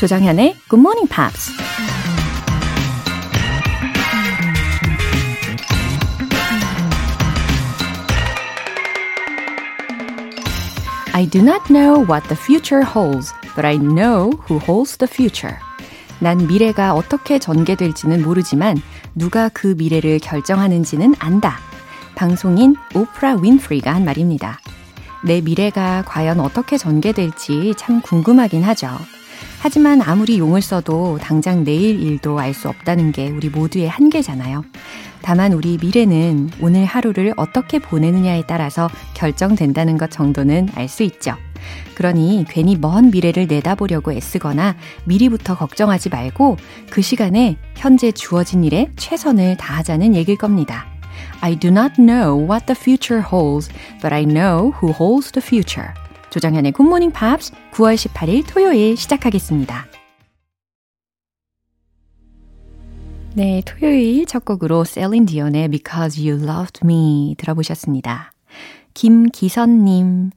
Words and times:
조정현의 0.00 0.56
Good 0.70 0.80
Morning 0.80 1.06
Pops. 1.14 1.52
I 11.12 11.28
do 11.28 11.42
not 11.42 11.70
know 11.70 12.02
what 12.08 12.26
the 12.28 12.34
future 12.34 12.82
holds, 12.82 13.34
but 13.54 13.66
I 13.66 13.76
know 13.76 14.30
who 14.48 14.58
holds 14.58 14.96
the 14.96 15.06
future. 15.06 15.58
난 16.18 16.46
미래가 16.46 16.94
어떻게 16.94 17.38
전개될지는 17.38 18.22
모르지만 18.22 18.78
누가 19.14 19.50
그 19.50 19.74
미래를 19.76 20.18
결정하는지는 20.20 21.14
안다. 21.18 21.58
방송인 22.14 22.74
오프라 22.94 23.34
윈프리가 23.34 23.94
한 23.94 24.06
말입니다. 24.06 24.60
내 25.22 25.42
미래가 25.42 26.04
과연 26.06 26.40
어떻게 26.40 26.78
전개될지 26.78 27.74
참 27.76 28.00
궁금하긴 28.00 28.62
하죠. 28.62 28.96
하지만 29.62 30.00
아무리 30.00 30.38
용을 30.38 30.62
써도 30.62 31.18
당장 31.20 31.64
내일 31.64 32.00
일도 32.00 32.38
알 32.38 32.54
수 32.54 32.68
없다는 32.68 33.12
게 33.12 33.28
우리 33.28 33.50
모두의 33.50 33.88
한계잖아요. 33.88 34.64
다만 35.20 35.52
우리 35.52 35.78
미래는 35.80 36.50
오늘 36.62 36.86
하루를 36.86 37.34
어떻게 37.36 37.78
보내느냐에 37.78 38.44
따라서 38.46 38.88
결정된다는 39.12 39.98
것 39.98 40.10
정도는 40.10 40.70
알 40.74 40.88
수 40.88 41.02
있죠. 41.02 41.34
그러니 41.94 42.46
괜히 42.48 42.74
먼 42.74 43.10
미래를 43.10 43.46
내다보려고 43.46 44.12
애쓰거나 44.12 44.76
미리부터 45.04 45.56
걱정하지 45.58 46.08
말고 46.08 46.56
그 46.88 47.02
시간에 47.02 47.58
현재 47.76 48.12
주어진 48.12 48.64
일에 48.64 48.90
최선을 48.96 49.58
다하자는 49.58 50.14
얘기일 50.16 50.38
겁니다. 50.38 50.86
I 51.42 51.56
do 51.56 51.70
not 51.70 52.00
know 52.00 52.42
what 52.42 52.64
the 52.64 52.74
future 52.78 53.22
holds, 53.22 53.70
but 54.00 54.14
I 54.14 54.24
know 54.24 54.72
who 54.80 54.90
holds 54.90 55.32
the 55.32 55.44
future. 55.44 55.92
Good 56.32 56.46
Morning 56.78 57.12
Pops 57.12 57.52
9월 57.72 57.96
18일 57.96 58.44
토요일 58.46 58.96
시작하겠습니다. 58.96 59.86
네, 63.34 63.62
토요일 63.66 64.26
첫 64.26 64.44
곡으로 64.44 64.84
셀린 64.84 65.26
디언의 65.26 65.68
Because 65.70 66.24
You 66.24 66.44
Loved 66.44 66.80
Me 66.84 67.34
들어보셨습니다. 67.36 68.32
김기선님, 68.94 70.30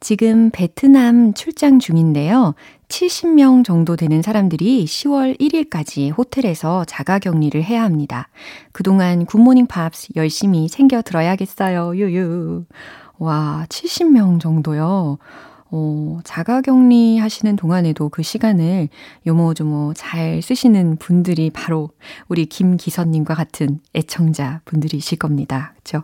지금 0.00 0.50
베트남 0.50 1.32
출장 1.32 1.78
중인데요. 1.78 2.54
70명 2.88 3.64
정도 3.64 3.96
되는 3.96 4.22
사람들이 4.22 4.84
10월 4.84 5.40
1일까지 5.40 6.16
호텔에서 6.16 6.84
자가 6.84 7.18
격리를 7.18 7.62
해야 7.62 7.82
합니다. 7.82 8.28
그동안 8.72 9.26
굿모닝 9.26 9.66
팝스 9.66 10.08
열심히 10.16 10.68
챙겨 10.68 11.02
들어야겠어요. 11.02 11.96
유유. 11.96 12.64
와, 13.18 13.64
70명 13.68 14.40
정도요. 14.40 15.18
어, 15.70 16.20
자가 16.24 16.60
격리 16.60 17.18
하시는 17.18 17.56
동안에도 17.56 18.08
그 18.08 18.22
시간을 18.22 18.88
요모조모 19.26 19.94
잘 19.94 20.40
쓰시는 20.42 20.96
분들이 20.96 21.50
바로 21.50 21.90
우리 22.28 22.46
김기선님과 22.46 23.34
같은 23.34 23.80
애청자 23.94 24.60
분들이실 24.64 25.18
겁니다. 25.18 25.74
그쵸? 25.76 26.02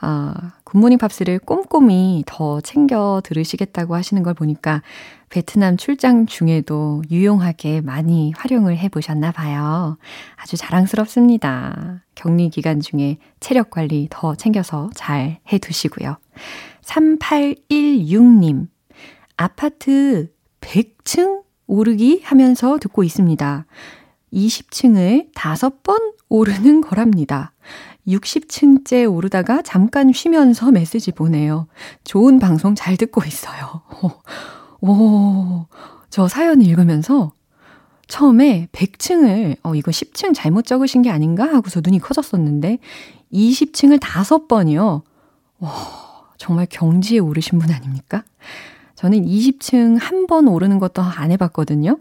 아, 0.00 0.52
굿모닝 0.64 0.98
팝스를 0.98 1.38
꼼꼼히 1.38 2.24
더 2.26 2.60
챙겨 2.60 3.20
들으시겠다고 3.24 3.94
하시는 3.94 4.22
걸 4.22 4.34
보니까 4.34 4.82
베트남 5.28 5.76
출장 5.76 6.26
중에도 6.26 7.02
유용하게 7.10 7.80
많이 7.80 8.32
활용을 8.36 8.78
해 8.78 8.88
보셨나 8.88 9.32
봐요. 9.32 9.98
아주 10.36 10.56
자랑스럽습니다. 10.56 12.02
격리 12.14 12.48
기간 12.50 12.80
중에 12.80 13.18
체력 13.40 13.70
관리 13.70 14.06
더 14.10 14.34
챙겨서 14.34 14.90
잘 14.94 15.38
해 15.52 15.58
두시고요. 15.58 16.16
3816님, 16.82 18.68
아파트 19.36 20.32
100층 20.60 21.42
오르기 21.66 22.22
하면서 22.24 22.78
듣고 22.78 23.02
있습니다. 23.04 23.66
20층을 24.32 25.32
5번 25.34 26.14
오르는 26.28 26.80
거랍니다. 26.80 27.52
60층째 28.06 29.12
오르다가 29.12 29.62
잠깐 29.62 30.12
쉬면서 30.12 30.70
메시지 30.70 31.10
보내요. 31.10 31.66
좋은 32.04 32.38
방송 32.38 32.74
잘 32.74 32.96
듣고 32.96 33.24
있어요. 33.24 33.82
오, 34.80 35.66
저 36.08 36.28
사연 36.28 36.62
읽으면서 36.62 37.32
처음에 38.06 38.68
100층을, 38.70 39.56
어, 39.64 39.74
이거 39.74 39.90
10층 39.90 40.32
잘못 40.34 40.64
적으신 40.64 41.02
게 41.02 41.10
아닌가 41.10 41.44
하고서 41.44 41.80
눈이 41.82 41.98
커졌었는데, 41.98 42.78
20층을 43.32 43.98
5번이요. 43.98 45.02
와, 45.58 45.72
정말 46.36 46.66
경지에 46.70 47.18
오르신 47.18 47.58
분 47.58 47.72
아닙니까? 47.72 48.22
저는 48.96 49.24
20층 49.24 49.98
한 50.00 50.26
번 50.26 50.48
오르는 50.48 50.78
것도 50.80 51.02
안 51.02 51.30
해봤거든요. 51.30 51.98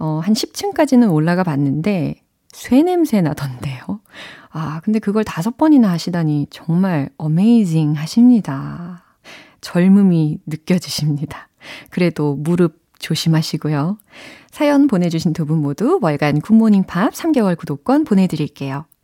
어, 0.00 0.20
한 0.22 0.34
10층까지는 0.34 1.12
올라가 1.12 1.44
봤는데, 1.44 2.16
쇠 2.48 2.82
냄새 2.82 3.20
나던데요. 3.20 4.00
아, 4.50 4.80
근데 4.82 4.98
그걸 4.98 5.22
다섯 5.22 5.56
번이나 5.56 5.90
하시다니 5.92 6.48
정말 6.50 7.10
어메이징 7.18 7.92
하십니다. 7.92 9.04
젊음이 9.60 10.38
느껴지십니다. 10.46 11.48
그래도 11.90 12.34
무릎 12.34 12.80
조심하시고요. 12.98 13.98
사연 14.50 14.88
보내주신 14.88 15.34
두 15.34 15.44
분 15.44 15.58
모두 15.62 16.00
월간 16.02 16.40
굿모닝 16.40 16.84
팝스 16.84 17.12
3개월 17.12 17.56
구독권 17.56 18.02
보내드릴게요. 18.04 18.86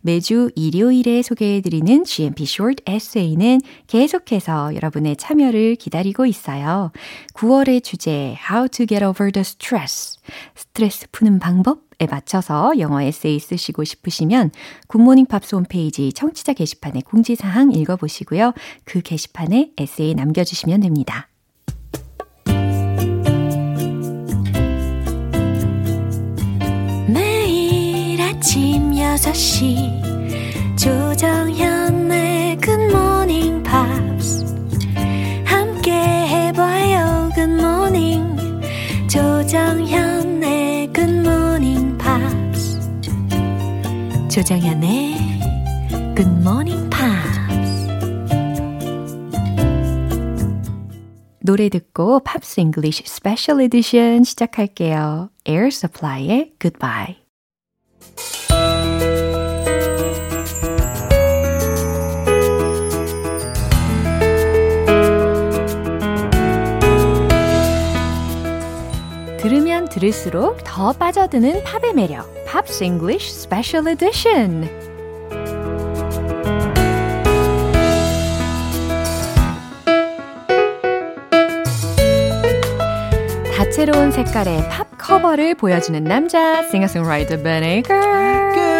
매주 0.00 0.50
일요일에 0.54 1.22
소개해드리는 1.22 2.04
GMP 2.04 2.44
Short 2.44 2.82
Essay는 2.88 3.60
계속해서 3.86 4.74
여러분의 4.74 5.16
참여를 5.16 5.76
기다리고 5.76 6.26
있어요. 6.26 6.92
9월의 7.34 7.82
주제 7.82 8.36
How 8.50 8.68
to 8.68 8.86
get 8.86 9.04
over 9.04 9.30
the 9.30 9.42
stress 9.42 10.18
스트레스 10.54 11.06
푸는 11.12 11.38
방법 11.38 11.86
에 11.98 12.06
맞춰서 12.06 12.78
영어 12.78 13.00
에세이 13.00 13.38
쓰시고 13.38 13.84
싶으시면 13.84 14.50
굿모닝 14.86 15.24
팝스 15.24 15.54
홈페이지 15.54 16.12
청취자 16.12 16.52
게시판에 16.52 17.00
공지사항 17.00 17.72
읽어보시고요. 17.72 18.52
그 18.84 19.00
게시판에 19.00 19.70
에세이 19.78 20.14
남겨주시면 20.14 20.82
됩니다. 20.82 21.30
아침 28.46 28.95
6시 29.26 30.76
조정현의 30.76 32.58
굿모닝 32.58 33.62
팝스 33.64 34.44
함께 35.44 35.90
해봐요 35.92 37.30
굿모닝 37.34 38.36
조정현의 39.08 40.92
굿모닝 40.92 41.98
팝스 41.98 42.80
조정현의 44.30 45.16
굿모닝 46.14 46.88
팝스 46.88 47.88
노래 51.40 51.68
듣고 51.68 52.20
Pops 52.20 52.60
English 52.60 53.04
Special 53.06 53.60
Edition 53.60 54.24
시작할게요. 54.24 55.30
Air 55.48 55.68
Supply의 55.68 56.54
Goodbye 56.60 57.26
들을수록 69.96 70.62
더 70.62 70.92
빠져드는 70.92 71.64
팝의 71.64 71.94
매력. 71.94 72.26
팝스 72.44 72.84
잉글리쉬 72.84 73.30
스페셜 73.32 73.88
에디션. 73.88 74.68
다채로운 83.56 84.12
색깔의 84.12 84.68
팝 84.68 84.86
커버를 84.98 85.54
보여주는 85.54 86.04
남자, 86.04 86.62
싱어송라이터 86.68 87.36
Aker. 87.64 88.02
Good 88.52 88.75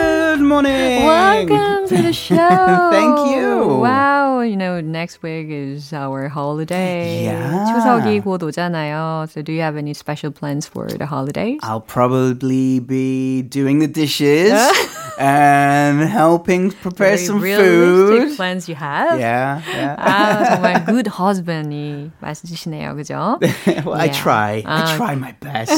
morning. 0.46 1.04
Welcome 1.06 1.88
to 1.90 2.02
the 2.02 2.14
show. 2.14 2.90
Thank 2.92 3.32
you. 3.34 3.68
Wow, 3.82 4.42
you 4.42 4.56
know, 4.56 4.80
next 4.82 5.22
week 5.24 5.48
is 5.50 5.92
our 5.94 6.30
holiday. 6.30 7.26
Yeah. 7.26 7.66
추석이 7.74 8.22
곧 8.22 8.42
오잖아요. 8.44 9.30
So 9.32 9.42
do 9.42 9.52
you 9.52 9.62
have 9.62 9.76
any 9.78 9.94
special 9.94 10.32
plans 10.32 10.68
for 10.68 10.88
the 10.88 11.06
holidays? 11.06 11.60
I'll 11.64 11.82
probably 11.82 12.80
be 12.80 13.42
doing 13.42 13.80
the 13.80 13.88
dishes 13.88 14.54
and 15.20 16.02
helping 16.02 16.72
prepare 16.72 17.16
Very 17.18 17.26
some 17.26 17.40
realistic 17.42 18.30
food. 18.30 18.38
plans 18.38 18.70
you 18.70 18.76
have. 18.76 19.20
Yeah, 19.20 19.62
yeah. 19.74 19.96
아, 19.98 20.46
정말 20.46 20.86
good 20.86 21.08
husband이 21.08 22.12
말씀주시네요. 22.22 22.96
그죠? 22.96 23.40
well, 23.86 23.96
I 23.98 24.06
Yeah. 24.06 24.22
try. 24.22 24.64
아. 24.66 24.86
I 24.86 24.96
try 24.98 25.14
my 25.16 25.34
best. 25.40 25.74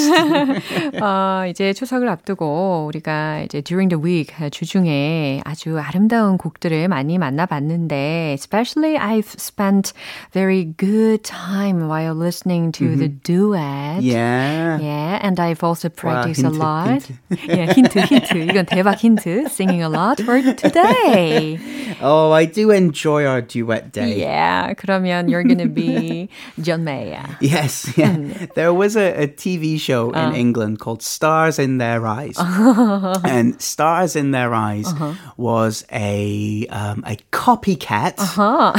어, 1.02 1.46
이제 1.50 1.74
추석을 1.74 2.08
앞두고 2.10 2.86
우리가 2.88 3.42
이제 3.46 3.62
during 3.62 3.90
the 3.90 4.00
week 4.00 4.34
주중에 4.58 5.42
아주 5.46 5.80
아름다운 5.80 6.38
곡들을 6.38 6.88
많이 6.88 7.18
만나봤는데 7.18 8.34
especially 8.34 8.98
I've 8.98 9.30
spent 9.38 9.94
very 10.34 10.66
good 10.78 11.24
time 11.24 11.88
while 11.88 12.16
listening 12.16 12.72
to 12.74 12.96
the 12.96 13.08
duet. 13.10 14.02
yeah. 14.02 14.80
Yeah, 14.80 15.20
and 15.22 15.40
I've 15.40 15.64
also 15.64 15.90
practiced 15.90 16.44
a 16.44 16.50
힌트, 16.50 16.58
lot. 16.58 17.10
yeah, 17.48 17.72
힌트, 17.74 18.00
힌트. 18.00 18.50
이건 18.50 18.66
대박 18.66 18.98
힌트. 19.00 19.50
Singing 19.50 19.82
a 19.84 19.90
lot 19.90 20.20
for 20.22 20.42
today. 20.42 21.60
Oh, 22.02 22.32
I 22.32 22.46
do 22.46 22.72
enjoy 22.72 23.26
our 23.26 23.42
duet 23.42 23.92
day. 23.92 24.20
Yeah, 24.20 24.74
그러면 24.74 25.30
you're 25.30 25.44
gonna 25.44 25.68
be 25.68 26.30
John 26.62 26.84
Mayer. 26.84 27.24
Yes, 27.42 27.92
yeah. 27.98 28.16
Mm. 28.16 28.54
There 28.56 28.74
was 28.74 28.96
a, 28.96 29.24
a 29.24 29.28
TV 29.28 29.80
show 29.80 30.12
Uh. 30.14 30.30
in 30.30 30.36
England 30.36 30.80
called 30.80 31.02
Stars 31.02 31.60
in 31.60 31.78
Their 31.78 32.06
Eyes, 32.06 32.36
and 33.24 33.62
Stars 33.62 34.16
in 34.16 34.32
Their 34.32 34.47
Eyes 34.55 34.87
Uh-huh. 34.89 35.13
was 35.37 35.85
a 35.93 36.67
um, 36.71 37.05
a 37.07 37.17
copycat 37.33 38.15
Uh-huh. 38.19 38.73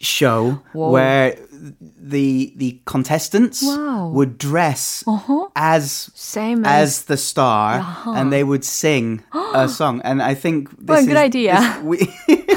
show 0.00 0.60
where 0.72 1.36
the 2.00 2.52
the 2.56 2.80
contestants 2.86 3.60
Wow. 3.62 4.08
would 4.16 4.38
dress 4.38 5.04
as 5.54 6.08
Same 6.14 6.64
as 6.64 6.72
as 6.82 7.04
the 7.04 7.16
star, 7.16 7.84
and 8.06 8.32
they 8.32 8.42
would 8.42 8.64
sing 8.64 9.20
a 9.54 9.68
song. 9.68 10.00
And 10.04 10.22
I 10.22 10.34
think 10.34 10.70
this 10.70 10.88
Well, 10.88 10.98
is, 11.00 11.06
good 11.06 11.16
idea. 11.20 11.60
this- 11.60 11.82
we- 11.84 12.08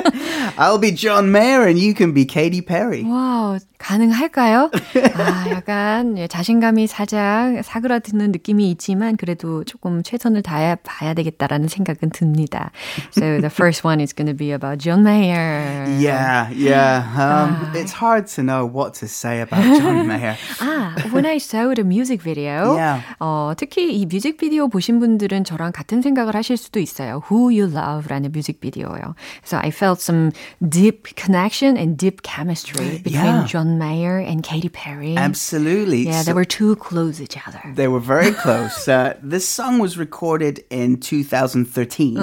I'll 0.58 0.78
be 0.78 0.90
John 0.92 1.30
Mayer, 1.32 1.66
and 1.66 1.78
you 1.78 1.94
can 1.94 2.12
be 2.12 2.24
Katy 2.24 2.60
Perry. 2.62 3.04
와우, 3.04 3.60
가능할까요? 3.80 4.70
아, 5.16 5.50
약간 5.50 6.16
예, 6.18 6.28
자신감이 6.28 6.86
살짝 6.86 7.62
사그라드는 7.64 8.30
느낌이 8.30 8.70
있지만 8.72 9.16
그래도 9.16 9.64
조금 9.64 10.02
최선을 10.02 10.42
다해 10.42 10.76
봐야 10.84 11.14
되겠다라는 11.14 11.66
생각은 11.68 12.10
듭니다. 12.10 12.70
So 13.16 13.40
the 13.40 13.48
first 13.50 13.82
one 13.86 14.00
is 14.00 14.14
going 14.14 14.28
to 14.30 14.36
be 14.36 14.52
about 14.52 14.78
John 14.78 15.02
Mayer. 15.02 15.88
Yeah, 15.98 16.50
yeah. 16.52 17.02
Um, 17.16 17.40
Ah. 17.50 17.72
it's 17.74 17.92
hard 17.92 18.26
to 18.36 18.42
know 18.42 18.64
what 18.68 18.94
to 19.00 19.06
say 19.08 19.40
about 19.40 19.62
John 19.80 20.06
Mayer. 20.06 20.36
아, 20.60 20.94
when 21.12 21.24
I 21.26 21.36
saw 21.38 21.72
the 21.74 21.82
music 21.84 22.22
video, 22.22 22.76
Yeah. 22.76 23.00
어, 23.18 23.52
특히 23.56 23.96
이 23.96 24.06
뮤직비디오 24.06 24.68
보신 24.68 25.00
분들은 25.00 25.44
저랑 25.44 25.72
같은 25.72 26.02
생각을 26.02 26.34
하실 26.36 26.56
수도 26.56 26.80
있어요. 26.80 27.22
Who 27.30 27.48
You 27.50 27.72
Love라는 27.72 28.30
뮤직비디오예요. 28.32 29.14
So 29.44 29.58
I 29.58 29.70
felt 29.70 30.00
some 30.02 30.32
deep 30.60 31.08
connection 31.16 31.76
and 31.76 31.96
deep 31.96 32.20
chemistry 32.22 33.00
between 33.02 33.24
Yeah. 33.40 33.46
John 33.46 33.69
Mayer 33.78 34.18
and 34.18 34.42
Katy 34.42 34.68
Perry. 34.68 35.16
Absolutely. 35.16 36.02
Yeah, 36.06 36.22
they 36.22 36.32
were 36.32 36.44
too 36.44 36.76
close 36.76 37.18
to 37.18 37.24
each 37.24 37.36
other. 37.46 37.60
They 37.74 37.88
were 37.88 38.00
very 38.00 38.32
close. 38.44 38.88
Uh, 38.88 39.16
this 39.22 39.48
song 39.48 39.78
was 39.78 39.96
recorded 39.98 40.64
in 40.70 40.98
2013, 41.00 42.18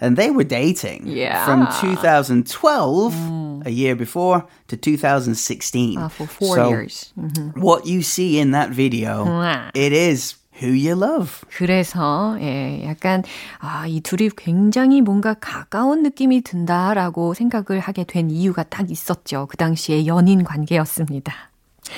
and 0.00 0.16
they 0.16 0.30
were 0.30 0.44
dating 0.44 1.02
Mm-hmm. 1.02 1.16
Yeah. 1.16 1.46
Mm. 1.46 1.72
from 1.80 1.90
2012, 1.90 3.66
a 3.66 3.70
year 3.70 3.94
before, 3.96 4.46
to 4.68 4.76
2016. 4.76 5.98
Uh, 5.98 6.08
for 6.08 6.26
four 6.26 6.56
So 6.56 6.68
years. 6.70 7.12
Mm-hmm. 7.18 7.60
What 7.60 7.86
you 7.86 8.02
see 8.02 8.38
in 8.38 8.52
that 8.52 8.70
video, 8.70 9.70
it 9.74 9.92
is 9.92 10.34
who 10.60 10.72
you 10.72 10.92
love. 10.92 11.30
그래서 11.48 12.36
예, 12.40 12.84
약간 12.86 13.22
아, 13.58 13.86
이 13.86 14.00
둘이 14.00 14.30
굉장히 14.36 15.00
뭔가 15.00 15.34
가까운 15.34 16.02
느낌이 16.02 16.42
든다라고 16.42 17.34
생각을 17.34 17.80
하게 17.80 18.04
된 18.04 18.30
이유가 18.30 18.62
딱 18.62 18.90
있었죠. 18.90 19.46
그 19.50 19.56
당시에 19.56 20.06
연인 20.06 20.44
관계였습니다. 20.44 21.32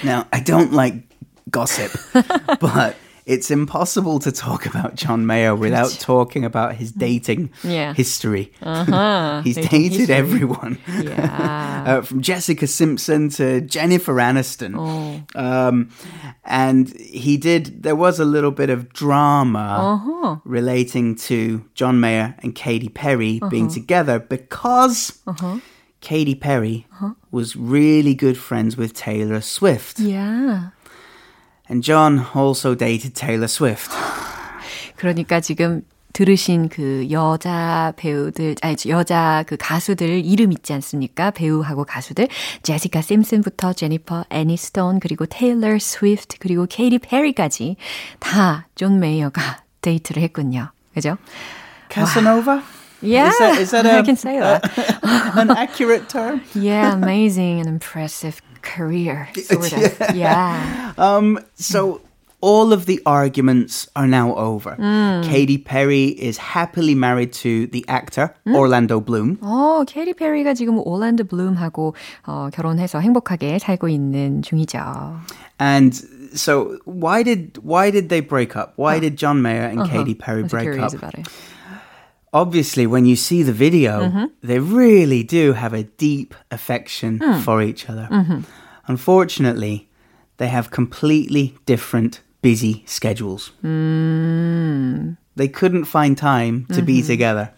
Now, 0.04 0.24
I 0.30 0.42
don't 0.42 0.72
like 0.72 1.06
gossip, 1.50 1.92
but 2.60 2.96
it's 3.26 3.50
impossible 3.50 4.18
to 4.20 4.32
talk 4.32 4.66
about 4.66 4.94
John 4.96 5.26
Mayer 5.26 5.54
without 5.54 5.90
talking 6.00 6.44
about 6.44 6.74
his 6.76 6.92
dating 6.92 7.50
Yeah. 7.62 7.94
history. 7.94 8.52
Uh-huh. 8.62 9.42
He's 9.44 9.56
Dating 9.56 9.70
dated 9.70 9.98
history. 9.98 10.14
everyone. 10.14 10.78
Yeah. 10.88 11.84
uh, 11.86 12.02
from 12.02 12.20
Jessica 12.22 12.66
Simpson 12.66 13.28
to 13.30 13.60
Jennifer 13.60 14.14
Aniston. 14.14 14.74
Oh. 14.76 15.22
Um, 15.40 15.90
and 16.44 16.88
he 16.98 17.36
did, 17.36 17.82
there 17.82 17.96
was 17.96 18.18
a 18.18 18.24
little 18.24 18.50
bit 18.50 18.70
of 18.70 18.92
drama 18.92 19.68
Uh-huh. 20.04 20.36
relating 20.44 21.14
to 21.28 21.64
John 21.74 22.00
Mayer 22.00 22.34
and 22.42 22.54
Katy 22.54 22.88
Perry 22.88 23.40
being 23.50 23.66
Uh-huh. 23.66 23.74
together 23.74 24.18
because 24.18 25.18
Katy 26.00 26.34
Perry 26.34 26.86
was 27.30 27.54
really 27.56 28.14
good 28.14 28.36
friends 28.36 28.76
with 28.76 28.92
Taylor 28.94 29.40
Swift. 29.40 30.00
Yeah. 30.00 30.70
And 31.68 31.82
John 31.82 32.26
also 32.34 32.74
dated 32.74 33.14
Taylor 33.14 33.48
Swift. 33.48 33.90
그러니까 34.96 35.40
지금 35.40 35.82
들으신 36.12 36.68
그 36.68 37.06
여자 37.10 37.92
배우들, 37.96 38.56
아니, 38.60 38.76
여자 38.88 39.44
그 39.46 39.56
가수들 39.58 40.24
이름 40.24 40.52
있지 40.52 40.72
않습니까? 40.74 41.30
배우하고 41.30 41.84
가수들. 41.84 42.28
제시카 42.62 43.00
심슨부터 43.00 43.72
제니퍼 43.72 44.24
애니스톤, 44.28 45.00
그리고 45.00 45.24
테일러 45.24 45.78
스위프트, 45.78 46.36
그리고 46.38 46.66
케이티 46.68 46.98
페리까지 46.98 47.76
다 48.18 48.66
존 48.74 49.00
메이어가 49.00 49.62
데이트를 49.80 50.22
했군요. 50.22 50.70
그죠? 50.94 51.16
Casanova? 51.88 52.62
Yeah, 53.02 53.30
Is 53.30 53.38
that, 53.38 53.60
is 53.60 53.70
that 53.72 53.86
I 53.86 53.98
a, 53.98 54.02
can 54.04 54.14
say 54.16 54.38
that. 54.38 54.62
an 55.36 55.50
accurate 55.50 56.08
term? 56.08 56.40
yeah, 56.54 56.92
amazing 56.94 57.58
and 57.58 57.66
impressive 57.68 58.40
career, 58.61 59.29
sort 59.35 59.73
of. 59.73 60.15
Yeah. 60.15 60.93
Um, 60.97 61.39
so 61.55 62.01
all 62.41 62.71
of 62.71 62.85
the 62.85 63.01
arguments 63.05 63.87
are 63.95 64.07
now 64.07 64.35
over. 64.35 64.75
Katy 65.23 65.57
Perry 65.57 66.05
is 66.05 66.37
happily 66.37 66.93
married 66.93 67.33
to 67.33 67.67
the 67.67 67.83
actor 67.87 68.33
Orlando 68.47 68.99
Bloom. 68.99 69.37
어, 69.41 69.83
케이티 69.87 70.13
페리가 70.13 70.53
지금 70.53 70.79
올랜드 70.85 71.23
블룸하고 71.23 71.95
어, 72.25 72.49
결혼해서 72.53 72.99
행복하게 72.99 73.59
살고 73.59 73.89
있는 73.89 74.41
중이죠. 74.41 75.19
And 75.59 75.95
so 76.35 76.77
why 76.85 77.23
did 77.23 77.57
why 77.63 77.89
did 77.89 78.09
they 78.09 78.21
break 78.21 78.55
up? 78.55 78.73
Why 78.75 78.99
did 78.99 79.17
John 79.17 79.41
Mayer 79.41 79.63
and 79.63 79.89
Katy 79.89 80.13
Perry 80.13 80.43
I'm 80.43 80.47
break 80.47 80.63
curious 80.63 80.93
up? 80.93 81.01
about 82.33 82.47
it. 82.47 82.47
Obviously, 82.47 82.85
when 82.85 83.05
you 83.05 83.15
see 83.15 83.41
the 83.41 83.53
video, 83.53 84.29
they 84.43 84.59
really 84.59 85.23
do 85.23 85.53
have 85.53 85.73
a 85.73 85.83
deep 85.83 86.35
affection 86.51 87.19
for 87.41 87.61
each 87.61 87.89
other. 87.89 88.09
Unfortunately, 88.87 89.87
they 90.37 90.47
have 90.49 90.69
completely 90.69 91.55
different 91.65 92.21
busy 92.41 92.83
schedules. 92.85 93.51
They 95.35 95.47
couldn't 95.47 95.85
find 95.85 96.17
time 96.17 96.65
to 96.73 96.81
be 96.81 97.01
together. 97.01 97.51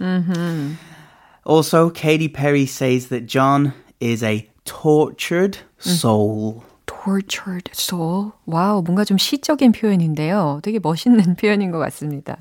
Also, 1.45 1.89
Katy 1.89 2.29
Perry 2.29 2.65
says 2.67 3.07
that 3.07 3.25
John 3.25 3.73
is 3.99 4.23
a 4.23 4.47
tortured 4.65 5.57
soul. 5.79 6.63
tortured 6.85 7.69
soul. 7.73 8.33
와우, 8.45 8.83
뭔가 8.83 9.03
좀 9.05 9.17
시적인 9.17 9.71
표현인데요. 9.71 10.59
되게 10.63 10.79
멋있는 10.79 11.35
표현인 11.35 11.71
것 11.71 11.79
같습니다. 11.79 12.37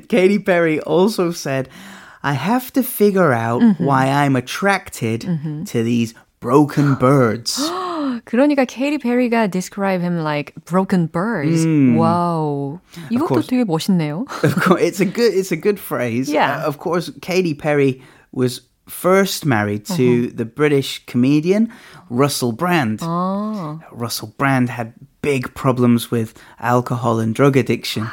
Katy 0.07 0.39
Perry 0.39 0.79
also 0.81 1.31
said, 1.31 1.69
I 2.23 2.33
have 2.33 2.73
to 2.73 2.83
figure 2.83 3.31
out 3.33 3.61
why 3.79 4.07
I'm 4.07 4.35
attracted 4.35 5.21
to 5.67 5.83
these 5.83 6.13
broken 6.39 6.95
birds. 6.95 7.57
그러니까 8.25 8.65
케이티 8.65 8.97
페리가 8.97 9.49
describe 9.49 10.01
him 10.01 10.23
like 10.23 10.53
broken 10.65 11.07
birds. 11.07 11.65
와우. 11.95 12.79
이것도 13.11 13.27
course. 13.27 13.47
되게 13.47 13.63
멋있네요. 13.63 14.25
of 14.43 14.55
course, 14.55 14.81
it's 14.81 14.99
a 14.99 15.05
good 15.05 15.33
it's 15.33 15.51
a 15.51 15.55
good 15.55 15.79
phrase. 15.79 16.29
Yeah. 16.29 16.63
Uh, 16.63 16.67
of 16.67 16.79
course, 16.79 17.11
Katy 17.21 17.53
Perry 17.53 18.01
was 18.31 18.61
first 18.87 19.45
married 19.45 19.85
to 19.85 20.27
the 20.27 20.45
British 20.45 21.05
comedian 21.05 21.71
Russell 22.09 22.51
Brand. 22.51 23.01
Russell 23.91 24.33
Brand 24.37 24.69
had 24.69 24.93
big 25.21 25.53
problems 25.53 26.09
with 26.09 26.33
alcohol 26.59 27.19
and 27.19 27.35
drug 27.35 27.55
addiction. 27.55 28.07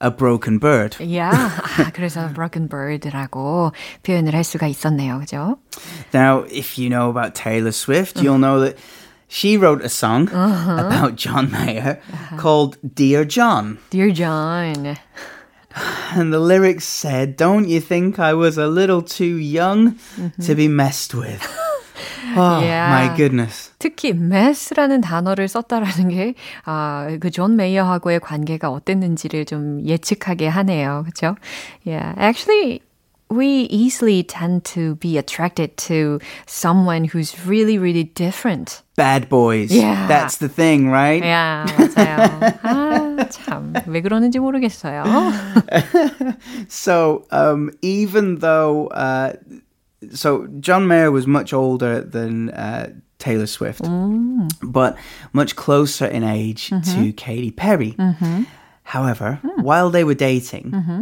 A 0.00 0.10
broken 0.10 0.58
bird. 0.58 0.96
Yeah. 0.98 1.30
아, 1.32 1.92
그래서 1.92 2.32
broken 2.34 2.68
bird라고 2.68 3.72
표현을 4.02 4.34
할 4.34 4.42
수가 4.42 4.66
있었네요. 4.66 5.20
그죠? 5.20 5.58
Now, 6.12 6.44
if 6.50 6.76
you 6.76 6.90
know 6.90 7.08
about 7.08 7.36
Taylor 7.36 7.70
Swift, 7.70 8.20
you'll 8.20 8.38
know 8.38 8.58
that 8.60 8.76
she 9.28 9.56
wrote 9.56 9.80
a 9.84 9.88
song 9.88 10.28
about 10.28 11.14
John 11.14 11.52
Mayer 11.52 12.00
called 12.36 12.78
Dear 12.82 13.24
John. 13.24 13.78
Dear 13.90 14.10
John. 14.10 14.98
And 16.14 16.32
the 16.32 16.40
lyrics 16.40 16.84
said, 16.84 17.36
Don't 17.36 17.68
you 17.68 17.80
think 17.80 18.18
I 18.18 18.34
was 18.34 18.58
a 18.58 18.66
little 18.66 19.02
too 19.02 19.36
young 19.36 19.98
to 20.42 20.54
be 20.54 20.66
messed 20.68 21.14
with? 21.14 21.40
Oh, 22.36 22.60
yeah. 22.60 22.88
my 22.90 23.16
goodness. 23.16 23.72
특히 23.78 24.10
mess라는 24.10 25.00
단어를 25.00 25.48
썼다라는 25.48 26.08
게, 26.08 26.34
아, 26.64 27.08
그존 27.20 27.56
메이어하고의 27.56 28.20
관계가 28.20 28.70
어땠는지를 28.70 29.44
좀 29.44 29.84
예측하게 29.84 30.48
하네요. 30.48 31.04
그죠? 31.06 31.36
Yeah. 31.84 32.14
Actually, 32.18 32.80
we 33.32 33.66
easily 33.70 34.22
tend 34.22 34.64
to 34.64 34.94
be 34.96 35.16
attracted 35.16 35.76
to 35.88 36.20
someone 36.46 37.04
who's 37.04 37.34
really, 37.46 37.78
really 37.78 38.04
different. 38.04 38.82
Bad 38.96 39.28
boys. 39.28 39.72
Yeah. 39.72 40.06
That's 40.06 40.36
the 40.36 40.48
thing, 40.48 40.90
right? 40.90 41.24
Yeah, 41.24 41.64
맞아요. 41.78 42.56
아, 42.62 43.28
참. 43.30 43.72
왜 43.86 44.02
그러는지 44.02 44.38
모르겠어요. 44.38 45.04
so, 46.68 47.24
um, 47.30 47.70
even 47.80 48.38
though, 48.40 48.88
uh, 48.88 49.32
so 50.11 50.47
John 50.59 50.87
Mayer 50.87 51.11
was 51.11 51.27
much 51.27 51.53
older 51.53 52.01
than 52.01 52.51
uh, 52.51 52.93
Taylor 53.19 53.47
Swift, 53.47 53.81
mm. 53.81 54.49
but 54.63 54.97
much 55.33 55.55
closer 55.55 56.05
in 56.05 56.23
age 56.23 56.69
mm-hmm. 56.69 57.03
to 57.03 57.13
Katy 57.13 57.51
Perry. 57.51 57.93
Mm-hmm. 57.93 58.43
However, 58.83 59.39
mm. 59.43 59.63
while 59.63 59.89
they 59.89 60.03
were 60.03 60.15
dating, 60.15 60.71
mm-hmm 60.71 61.01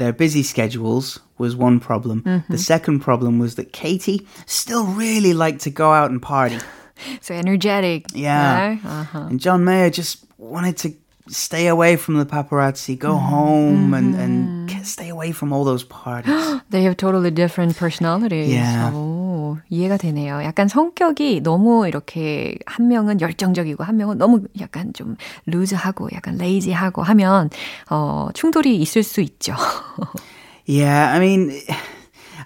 their 0.00 0.12
busy 0.12 0.42
schedules 0.42 1.20
was 1.38 1.54
one 1.54 1.78
problem. 1.78 2.22
Mm-hmm. 2.22 2.52
The 2.52 2.58
second 2.58 3.00
problem 3.00 3.38
was 3.38 3.54
that 3.56 3.72
Katie 3.72 4.26
still 4.46 4.86
really 4.86 5.34
liked 5.34 5.60
to 5.62 5.70
go 5.70 5.92
out 5.92 6.10
and 6.10 6.20
party. 6.20 6.58
so 7.20 7.34
energetic. 7.34 8.06
Yeah. 8.14 8.78
Uh-huh. 8.84 9.26
And 9.30 9.38
John 9.38 9.64
Mayer 9.64 9.90
just 9.90 10.24
wanted 10.38 10.76
to 10.78 10.94
stay 11.29 11.67
away 11.67 11.95
from 11.95 12.17
the 12.17 12.25
paparazzi, 12.25 12.97
go 12.97 13.13
mm-hmm. 13.13 13.25
home 13.25 13.93
and, 13.93 14.15
and 14.15 14.69
mm-hmm. 14.69 14.83
stay 14.83 15.09
away 15.09 15.31
from 15.31 15.51
all 15.51 15.63
those 15.63 15.83
parties. 15.83 16.61
they 16.69 16.83
have 16.83 16.97
totally 16.97 17.31
different 17.31 17.75
personalities. 17.77 18.49
Yeah. 18.49 18.91
오, 18.93 19.57
이해가 19.69 19.97
되네요. 19.97 20.43
약간 20.43 20.67
성격이 20.67 21.41
너무 21.41 21.87
이렇게 21.87 22.57
한 22.65 22.87
명은 22.87 23.21
열정적이고 23.21 23.83
한 23.83 23.97
명은 23.97 24.17
너무 24.17 24.43
약간 24.59 24.93
좀 24.93 25.17
루즈하고 25.47 26.09
약간 26.13 26.37
레이지하고 26.37 27.01
하면 27.03 27.49
어, 27.89 28.29
충돌이 28.33 28.77
있을 28.77 29.03
수 29.03 29.21
있죠. 29.21 29.55
yeah, 30.65 31.11
I 31.11 31.19
mean 31.19 31.51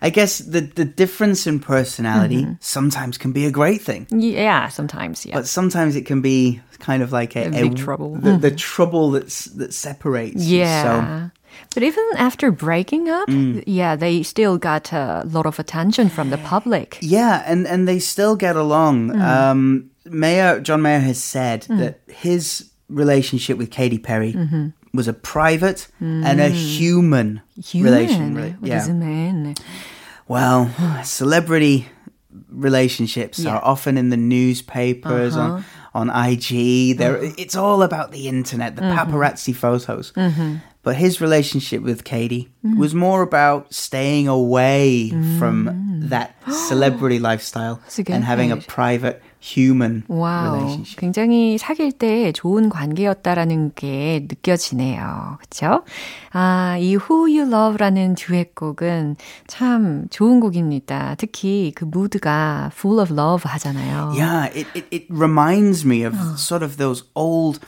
I 0.01 0.09
guess 0.09 0.39
the 0.39 0.61
the 0.61 0.85
difference 0.85 1.45
in 1.45 1.59
personality 1.59 2.43
mm-hmm. 2.43 2.53
sometimes 2.61 3.17
can 3.17 3.33
be 3.33 3.45
a 3.45 3.51
great 3.51 3.81
thing. 3.81 4.07
Yeah, 4.11 4.69
sometimes, 4.69 5.25
yeah. 5.25 5.35
But 5.35 5.47
sometimes 5.47 5.95
it 5.95 6.05
can 6.05 6.21
be 6.21 6.61
kind 6.84 7.02
of 7.02 7.12
like 7.12 7.34
a, 7.34 7.46
a 7.66 7.70
trouble. 7.70 8.16
The, 8.16 8.36
the, 8.36 8.50
trouble 8.50 9.12
that's 9.12 9.46
that 9.56 9.72
separates. 9.72 10.44
Yeah. 10.44 11.30
But 11.72 11.82
even 11.82 12.04
after 12.16 12.50
breaking 12.50 13.08
up, 13.08 13.28
mm. 13.28 13.64
yeah, 13.66 13.96
they 13.96 14.22
still 14.22 14.58
got 14.58 14.92
a 14.92 15.22
lot 15.24 15.46
of 15.46 15.58
attention 15.58 16.10
from 16.10 16.30
the 16.30 16.38
public. 16.38 16.98
Yeah, 17.00 17.42
and, 17.46 17.66
and 17.66 17.88
they 17.88 17.98
still 18.00 18.36
get 18.36 18.56
along. 18.56 19.10
Mm. 19.10 19.20
Um, 19.20 19.90
Mayer, 20.04 20.60
John 20.60 20.82
Mayer 20.82 21.00
has 21.00 21.22
said 21.22 21.62
mm. 21.62 21.78
that 21.78 22.00
his 22.08 22.70
relationship 22.88 23.56
with 23.56 23.70
Katy 23.70 23.98
Perry 23.98 24.34
mm-hmm. 24.34 24.68
was 24.92 25.08
a 25.08 25.14
private 25.14 25.88
and 26.00 26.40
a 26.40 26.48
human, 26.48 27.40
human. 27.56 27.92
relation. 27.92 28.34
What 28.34 28.68
yeah. 28.68 28.78
does 28.78 28.88
it 28.88 28.94
mean? 28.94 29.54
Well, 30.28 30.70
celebrity 31.04 31.88
relationships 32.50 33.38
yeah. 33.38 33.54
are 33.54 33.64
often 33.64 33.96
in 33.96 34.10
the 34.10 34.16
newspapers 34.16 35.36
uh-huh. 35.36 35.54
on 35.54 35.64
on 35.94 36.10
IG. 36.10 36.96
There, 36.98 37.18
uh-huh. 37.18 37.34
it's 37.38 37.56
all 37.56 37.82
about 37.82 38.12
the 38.12 38.28
internet, 38.28 38.76
the 38.76 38.82
mm-hmm. 38.82 38.98
paparazzi 38.98 39.54
photos. 39.54 40.12
Mm-hmm. 40.83 40.83
But 40.83 40.95
his 40.95 41.19
relationship 41.19 41.83
with 41.83 42.05
Katie 42.05 42.49
mm. 42.65 42.77
was 42.77 42.95
more 42.95 43.21
about 43.21 43.73
staying 43.73 44.29
away 44.29 45.11
mm. 45.13 45.37
from 45.37 45.67
that 46.07 46.35
celebrity 46.49 47.19
lifestyle 47.19 47.81
and 48.07 48.23
having 48.23 48.51
a 48.51 48.57
private 48.57 49.21
human 49.39 50.03
와우, 50.07 50.55
relationship. 50.55 50.99
굉장히 50.99 51.57
사귈 51.57 51.91
때 51.91 52.31
좋은 52.31 52.69
관계였다라는 52.69 53.73
게 53.75 54.25
느껴지네요. 54.29 55.37
그렇죠? 55.39 55.83
아, 56.31 56.77
이 56.79 56.95
Who 56.95 57.27
You 57.27 57.47
Love라는 57.53 58.15
듀엣곡은 58.15 59.17
참 59.47 60.07
좋은 60.09 60.39
곡입니다. 60.39 61.15
특히 61.17 61.73
그 61.75 61.83
무드가 61.83 62.71
full 62.73 63.01
of 63.01 63.13
love 63.13 63.43
하잖아요. 63.43 64.13
Yeah, 64.15 64.47
it 64.55 64.67
it, 64.73 64.87
it 64.91 65.05
reminds 65.09 65.85
me 65.85 66.03
of 66.03 66.15
어. 66.15 66.37
sort 66.37 66.63
of 66.63 66.77
those 66.77 67.03
old 67.15 67.59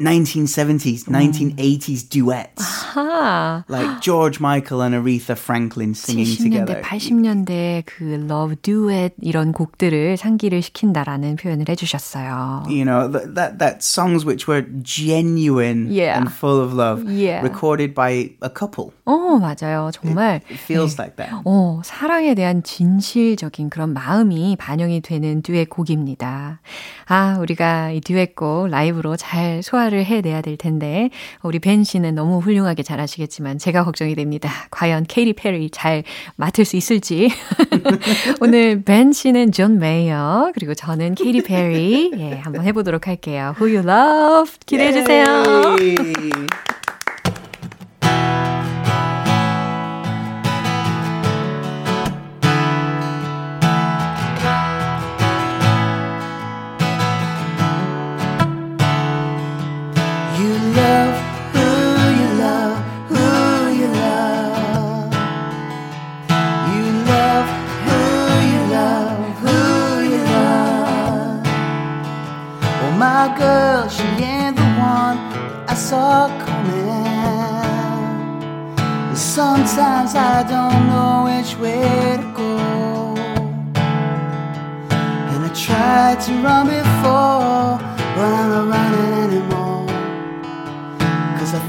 1970s, 0.00 1.04
1980s 1.06 2.08
duets. 2.08 2.62
아하. 2.96 3.64
Like 3.68 4.00
George 4.00 4.40
Michael 4.40 4.82
and 4.82 4.94
Aretha 4.94 5.36
Franklin 5.36 5.94
singing 5.94 6.26
70년대, 6.26 6.66
together. 6.66 6.82
80년대 6.82 7.82
그 7.86 8.14
love 8.28 8.56
duet 8.62 9.14
이런 9.20 9.52
곡들을 9.52 10.16
상기를 10.16 10.62
시킨다라는 10.62 11.36
표현을 11.36 11.68
해주셨어요. 11.68 12.64
You 12.68 12.84
know, 12.84 13.08
that, 13.08 13.34
that, 13.34 13.58
that 13.58 13.84
songs 13.84 14.24
which 14.24 14.48
were 14.48 14.62
genuine 14.82 15.88
yeah. 15.90 16.16
and 16.16 16.32
full 16.32 16.60
of 16.60 16.72
love. 16.74 17.04
Yeah. 17.04 17.42
Recorded 17.42 17.94
by 17.94 18.34
a 18.42 18.50
couple. 18.50 18.92
어, 19.04 19.38
맞아요. 19.38 19.90
정말. 19.92 20.40
It, 20.48 20.54
it 20.54 20.60
feels 20.60 20.96
네. 20.96 21.02
like 21.02 21.16
that. 21.16 21.34
어, 21.44 21.82
사랑에 21.84 22.34
대한 22.34 22.62
진실적인 22.62 23.68
그런 23.68 23.92
마음이 23.92 24.56
반영이 24.56 25.02
되는 25.02 25.42
듀엣 25.42 25.68
곡입니다. 25.68 26.60
아, 27.06 27.38
우리가 27.40 27.90
이 27.90 28.00
듀엣곡 28.00 28.68
라이브로 28.68 29.16
잘 29.16 29.62
소화를 29.62 29.89
해내야 29.98 30.40
될 30.42 30.56
텐데, 30.56 31.10
우리 31.42 31.58
벤 31.58 31.84
씨는 31.84 32.14
너무 32.14 32.38
훌륭하게 32.38 32.82
잘하시겠지만, 32.82 33.58
제가 33.58 33.84
걱정이 33.84 34.14
됩니다. 34.14 34.50
과연 34.70 35.04
케이티 35.08 35.32
페리 35.34 35.70
잘 35.70 36.04
맡을 36.36 36.64
수 36.64 36.76
있을지. 36.76 37.30
오늘 38.40 38.82
벤 38.82 39.12
씨는 39.12 39.52
존 39.52 39.78
메이어, 39.78 40.52
그리고 40.54 40.74
저는 40.74 41.14
케이티 41.14 41.42
페리, 41.42 42.12
예, 42.16 42.40
한번 42.42 42.64
해보도록 42.64 43.06
할게요. 43.06 43.54
Who 43.60 43.76
You 43.76 43.88
Love 43.88 44.52
기대해 44.66 44.92
주세요. 44.92 45.26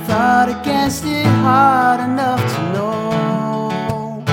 Thought 0.07 0.49
against 0.49 1.05
it 1.05 1.25
hard 1.45 1.99
enough 2.01 2.41
to 2.55 2.61
know 2.73 4.23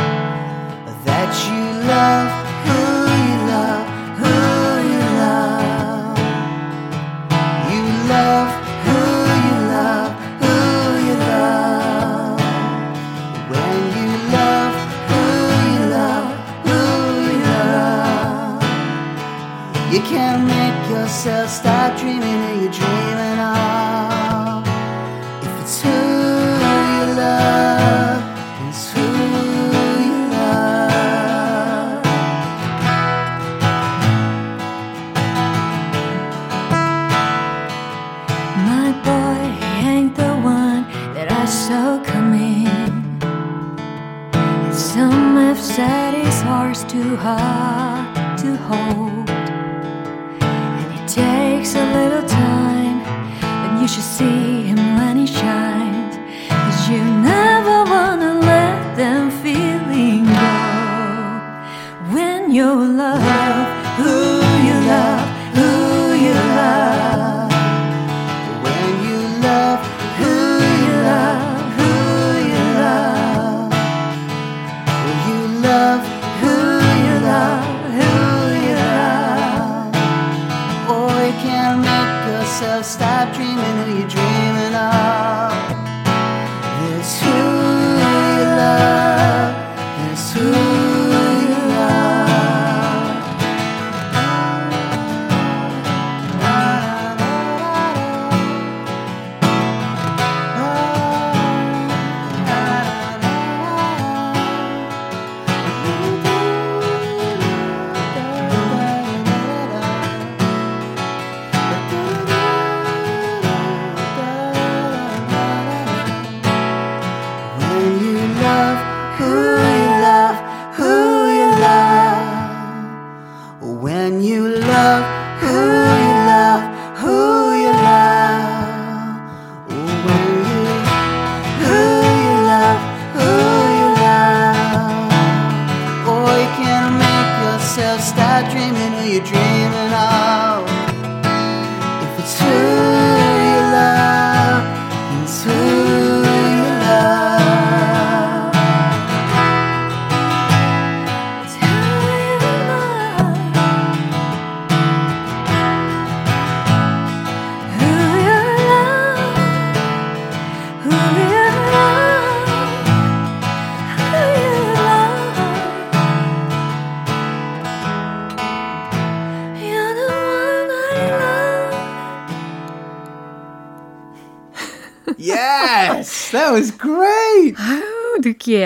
that 1.04 1.30
you 1.46 1.88
love 1.88 2.47
hard 47.18 48.38
to 48.38 48.56
hold. 48.68 49.28
And 50.40 50.86
it 50.98 51.08
takes 51.08 51.74
a 51.74 51.84
little 51.98 52.26
time, 52.28 53.00
and 53.42 53.80
you 53.80 53.88
should 53.88 54.04
see 54.04 54.57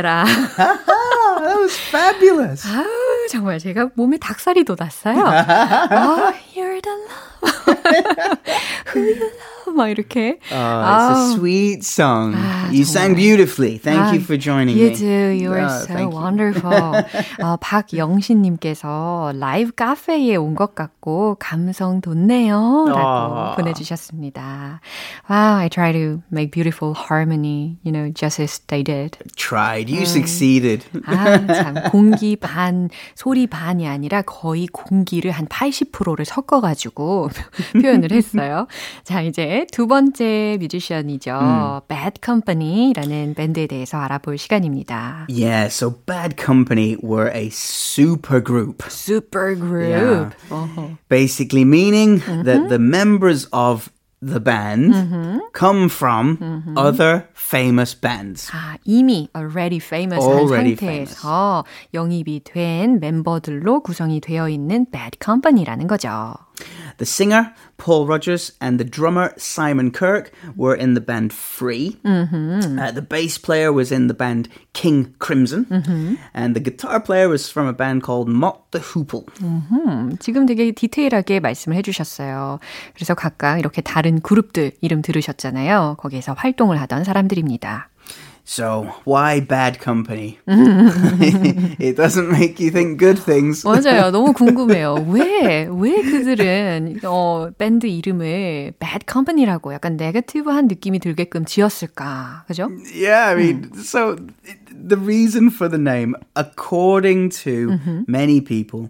해라. 0.03 0.25
that 0.57 1.57
was 1.59 1.79
fabulous. 1.89 2.67
아유, 2.67 2.87
정말 3.31 3.59
제가 3.59 3.91
몸에 3.95 4.19
닭살이 4.19 4.65
돋았어요. 4.65 5.17
아, 5.25 6.33
you're 6.55 6.83
the 6.83 6.93
love. 6.93 8.39
Who 8.95 9.01
you 9.01 9.15
love. 9.23 9.62
막 9.73 9.89
이렇게. 9.89 10.39
Oh, 10.53 10.57
it's 10.57 11.11
a 11.11 11.35
sweet 11.37 11.85
song. 11.85 12.35
Ah, 12.37 12.69
you 12.71 12.85
sang 12.85 13.15
정말. 13.15 13.17
beautifully. 13.17 13.79
Thank 13.79 14.01
아, 14.01 14.13
you 14.15 14.21
for 14.21 14.37
joining 14.39 14.77
you 14.77 14.91
me. 14.91 14.95
do. 14.97 15.07
You 15.33 15.53
are 15.53 15.67
Oh, 15.67 15.85
so 15.87 15.99
you. 15.99 16.09
wonderful. 16.11 17.05
어, 17.43 17.57
박영신님께서 17.61 19.33
라이브 19.39 19.73
카페에 19.73 20.37
온 20.37 20.55
것 20.55 20.75
같고 20.75 21.37
감성 21.41 22.01
돋네요. 22.01 22.85
라고 22.89 22.99
아. 23.01 23.55
보내주셨습니다. 23.57 24.81
Wow, 25.31 25.57
I 25.59 25.69
try 25.69 25.93
to 25.93 26.23
make 26.31 26.51
beautiful 26.51 26.95
harmony, 26.95 27.79
you 27.85 27.91
know, 27.93 28.13
just 28.13 28.41
as 28.41 28.61
they 28.69 28.83
did. 28.85 29.17
Tried. 29.37 29.89
You 29.91 30.03
succeeded. 30.05 30.85
아, 31.07 31.47
참. 31.47 31.75
공기 31.91 32.37
반, 32.37 32.91
소리 33.15 33.47
반이 33.47 33.87
아니라 33.89 34.23
거의 34.23 34.67
공기를 34.67 35.31
한 35.31 35.47
80%를 35.47 36.25
섞어가지고 36.25 37.31
표현을 37.81 38.13
했어요. 38.13 38.67
자, 39.05 39.23
이제 39.23 39.62
두 39.72 39.86
번째 39.88 40.58
뮤지션이죠. 40.60 41.84
Bad 41.88 42.20
Company라는 42.24 43.36
밴드에 43.36 43.68
대해서 43.68 43.98
알아볼 44.00 44.38
시간입니다. 44.40 45.28
Yeah, 45.30 45.68
so 45.68 45.92
Bad 45.92 46.36
Company 46.44 46.96
were 47.04 47.30
a 47.32 47.50
super 47.52 48.42
group. 48.44 48.84
Super 48.90 49.54
group. 49.56 49.90
Yeah. 49.92 50.30
어허. 50.50 50.98
Basically 51.10 51.66
meaning 51.66 52.18
Mm-hmm. 52.18 52.44
that 52.46 52.70
the 52.70 52.80
members 52.80 53.48
of 53.54 53.92
the 54.22 54.40
band 54.40 54.96
come 55.54 55.88
from 55.90 56.38
Mm-hmm. 56.42 56.76
other 56.76 57.28
famous 57.36 57.94
bands. 57.94 58.50
아, 58.52 58.78
이미 58.86 59.30
already 59.36 59.78
famous 59.78 60.26
Already 60.26 60.74
한 60.74 60.78
상태에서 60.78 61.64
영입이 61.94 62.42
된 62.44 63.00
멤버들로 63.00 63.82
구성이 63.84 64.20
되어 64.20 64.50
있는 64.50 64.88
Bad 64.90 65.20
Company라는 65.24 65.86
거죠. 65.86 66.34
The 66.98 67.06
singer, 67.06 67.54
Paul 67.78 68.08
Rogers, 68.08 68.54
and 68.60 68.80
the 68.80 68.84
drummer, 68.84 69.34
Simon 69.38 69.92
Kirk, 69.92 70.32
were 70.56 70.74
in 70.74 70.96
the 70.96 71.02
band 71.02 71.32
Free. 71.32 71.98
Uh, 72.04 72.92
the 72.92 73.06
bass 73.08 73.38
player 73.38 73.72
was 73.72 73.92
in 73.92 74.08
the 74.08 74.16
band 74.16 74.50
King 74.74 75.14
Crimson. 75.20 75.68
And 76.34 76.56
the 76.56 76.60
guitar 76.60 77.00
player 77.00 77.30
was 77.30 77.50
from 77.50 77.68
a 77.68 77.74
band 77.74 78.02
called 78.02 78.28
Mott 78.28 78.72
the 78.72 78.82
Hoople. 78.82 79.26
음, 79.44 80.18
지금 80.20 80.46
되게 80.46 80.72
디테일하게 80.72 81.40
말씀을 81.40 81.78
해주셨어요. 81.78 82.60
그래서 82.96 83.14
각각 83.14 83.60
이렇게 83.60 83.82
다른 83.82 84.20
그룹들 84.20 84.72
이름 84.82 85.02
들으셨잖아요. 85.02 85.98
거기에서 86.00 86.34
활동을 86.34 86.82
하던 86.82 87.04
사람들입니다. 87.04 87.90
So, 88.50 88.88
why 89.04 89.42
bad 89.42 89.78
company? 89.78 90.40
it 91.80 91.98
doesn't 91.98 92.30
make 92.32 92.62
you 92.62 92.72
think 92.72 92.98
good 92.98 93.20
things. 93.20 93.64
맞아요. 93.66 94.10
너무 94.10 94.32
궁금해요. 94.32 95.06
왜, 95.10 95.68
왜 95.70 96.02
그들은, 96.02 97.00
어, 97.04 97.50
밴드 97.58 97.88
이름을 97.88 98.72
Bad 98.80 99.06
Company라고 99.12 99.74
약간 99.74 99.98
네거티브한 99.98 100.68
느낌이 100.70 101.00
들게끔 101.00 101.44
지었을까. 101.44 102.46
그죠? 102.48 102.70
Yeah, 102.96 103.32
I 103.32 103.36
mean, 103.36 103.70
so 103.84 104.16
it- 104.48 104.64
the 104.72 104.98
reason 104.98 105.50
for 105.50 105.68
the 105.70 105.78
name, 105.82 106.16
according 106.36 107.30
to 107.44 107.78
many 108.08 108.40
people, 108.40 108.88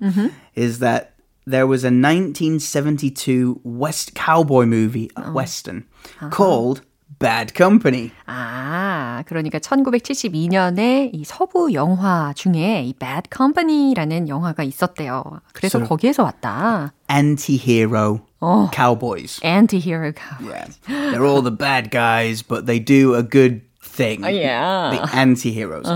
is 0.56 0.78
that 0.80 1.14
there 1.50 1.66
was 1.66 1.84
a 1.84 1.90
1972 1.90 3.60
West 3.64 4.14
cowboy 4.14 4.66
movie, 4.66 5.10
a 5.16 5.32
western, 5.32 5.86
called 6.30 6.82
Bad 7.23 7.55
Company. 7.57 8.11
아, 8.27 9.23
그러니까 9.27 9.59
1972년에 9.59 11.11
이 11.13 11.25
서부 11.25 11.73
영화 11.73 12.33
중에 12.35 12.83
이 12.85 12.93
Bad 12.95 13.29
Company라는 13.35 14.29
영화가 14.29 14.63
있었대요. 14.63 15.23
그래서 15.53 15.79
So- 15.79 15.89
거기에서 15.89 16.25
왔다. 16.25 16.93
Anti-hero 17.11 18.21
Oh. 18.41 18.69
cowboys. 18.75 19.41
Anti-hero 19.45 20.13
cowboy. 20.13 20.53
Yeah, 20.89 21.11
they're 21.13 21.25
all 21.27 21.43
the 21.43 21.57
bad 21.57 21.91
guys, 21.91 22.43
but 22.43 22.67
they 22.67 22.79
do 22.83 23.15
a 23.15 23.23
good 23.23 23.63
thing. 23.81 24.25
yeah. 24.25 24.91
the 24.91 25.17
anti-heroes. 25.17 25.87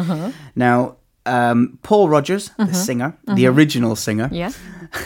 Now, 0.55 0.97
um, 1.27 1.79
Paul 1.83 2.09
Rogers, 2.09 2.51
the 2.57 2.65
mm-hmm. 2.65 2.73
singer, 2.75 3.19
the 3.25 3.33
mm-hmm. 3.33 3.57
original 3.57 3.97
singer, 3.97 4.29
Yeah. 4.33 4.53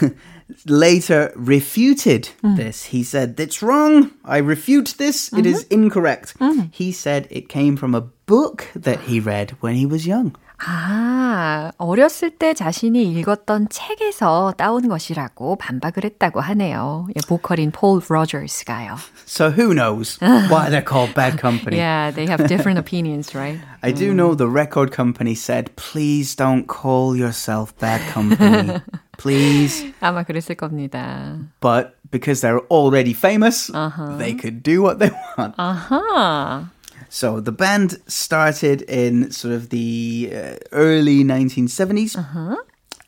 later 0.65 1.31
refuted 1.35 2.29
mm. 2.43 2.55
this. 2.57 2.85
He 2.85 3.03
said, 3.03 3.37
That's 3.37 3.61
wrong. 3.61 4.11
I 4.23 4.37
refute 4.37 4.95
this. 4.97 5.31
It 5.33 5.45
is 5.45 5.63
mm-hmm. 5.63 5.83
incorrect. 5.83 6.37
Mm. 6.39 6.69
He 6.73 6.91
said 6.91 7.27
it 7.29 7.49
came 7.49 7.77
from 7.77 7.95
a 7.95 8.01
book 8.01 8.67
that 8.75 9.01
he 9.01 9.19
read 9.19 9.51
when 9.61 9.75
he 9.75 9.85
was 9.85 10.05
young. 10.07 10.35
아, 10.60 11.70
어렸을 11.76 12.30
때 12.30 12.54
자신이 12.54 13.02
읽었던 13.12 13.68
책에서 13.68 14.54
따온 14.56 14.88
것이라고 14.88 15.56
반박을 15.56 16.04
했다고 16.04 16.40
하네요. 16.40 17.06
예, 17.14 17.20
보컬인 17.28 17.70
폴 17.72 18.00
로저스가요. 18.08 18.96
So 19.26 19.50
who 19.50 19.74
knows 19.74 20.18
why 20.22 20.70
they're 20.70 20.80
called 20.80 21.14
Bad 21.14 21.38
Company? 21.38 21.76
Yeah, 21.76 22.10
they 22.10 22.26
have 22.26 22.48
different 22.48 22.78
opinions, 22.78 23.34
right? 23.34 23.60
I 23.82 23.92
do 23.92 24.14
know 24.14 24.34
the 24.34 24.48
record 24.48 24.92
company 24.92 25.34
said, 25.34 25.76
Please 25.76 26.34
don't 26.34 26.66
call 26.66 27.14
yourself 27.14 27.76
Bad 27.78 28.00
Company. 28.12 28.80
Please. 29.18 29.92
아마 30.00 30.24
그랬을 30.24 30.56
겁니다. 30.56 31.36
But 31.60 31.96
because 32.10 32.40
they're 32.40 32.64
already 32.70 33.12
famous, 33.12 33.70
they 34.18 34.32
could 34.32 34.62
do 34.62 34.80
what 34.82 34.98
they 34.98 35.10
want. 35.36 35.54
아하. 35.58 36.70
So 37.13 37.41
the 37.41 37.51
band 37.51 38.01
started 38.07 38.83
in 38.83 39.31
sort 39.31 39.53
of 39.53 39.67
the 39.69 40.31
uh, 40.33 40.55
early 40.71 41.25
1970s, 41.25 42.15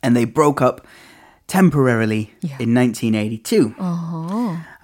and 0.02 0.14
they 0.14 0.26
broke 0.26 0.60
up 0.60 0.86
temporarily 1.46 2.34
Yeah. 2.42 2.56
in 2.60 2.74
1982. 2.74 3.74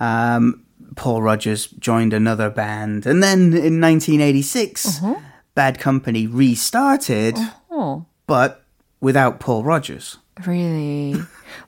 Um, 0.00 0.64
Paul 0.96 1.20
Rogers 1.20 1.66
joined 1.66 2.14
another 2.14 2.48
band. 2.48 3.04
And 3.04 3.22
then 3.22 3.52
in 3.52 3.78
1986, 3.78 5.02
uh-huh. 5.02 5.14
Bad 5.54 5.78
Company 5.78 6.26
restarted, 6.26 7.36
uh-huh. 7.36 8.00
but 8.26 8.64
without 9.02 9.38
Paul 9.38 9.64
Rogers. 9.64 10.16
Really? 10.46 11.20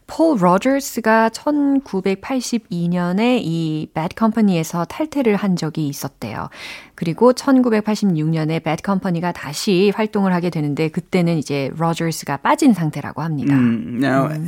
폴 0.07 0.39
로저스가 0.41 1.31
1982년에 1.31 3.41
이 3.43 3.89
Bad 3.95 4.15
Company에서 4.19 4.85
탈퇴를 4.85 5.37
한 5.37 5.57
적이 5.57 5.89
있었대요. 5.89 6.51
그리고 6.95 7.33
1986년에 7.33 8.63
Bad 8.63 8.83
Company가 8.85 9.33
다시 9.33 9.91
활동을 9.95 10.33
하게 10.33 10.51
되는데 10.51 10.89
그때는 10.89 11.39
이제 11.39 11.71
로저스가 11.77 12.37
빠진 12.39 12.75
상태라고 12.75 13.23
합니다. 13.23 13.55
Mm, 13.55 14.05
now, 14.05 14.29
음. 14.29 14.47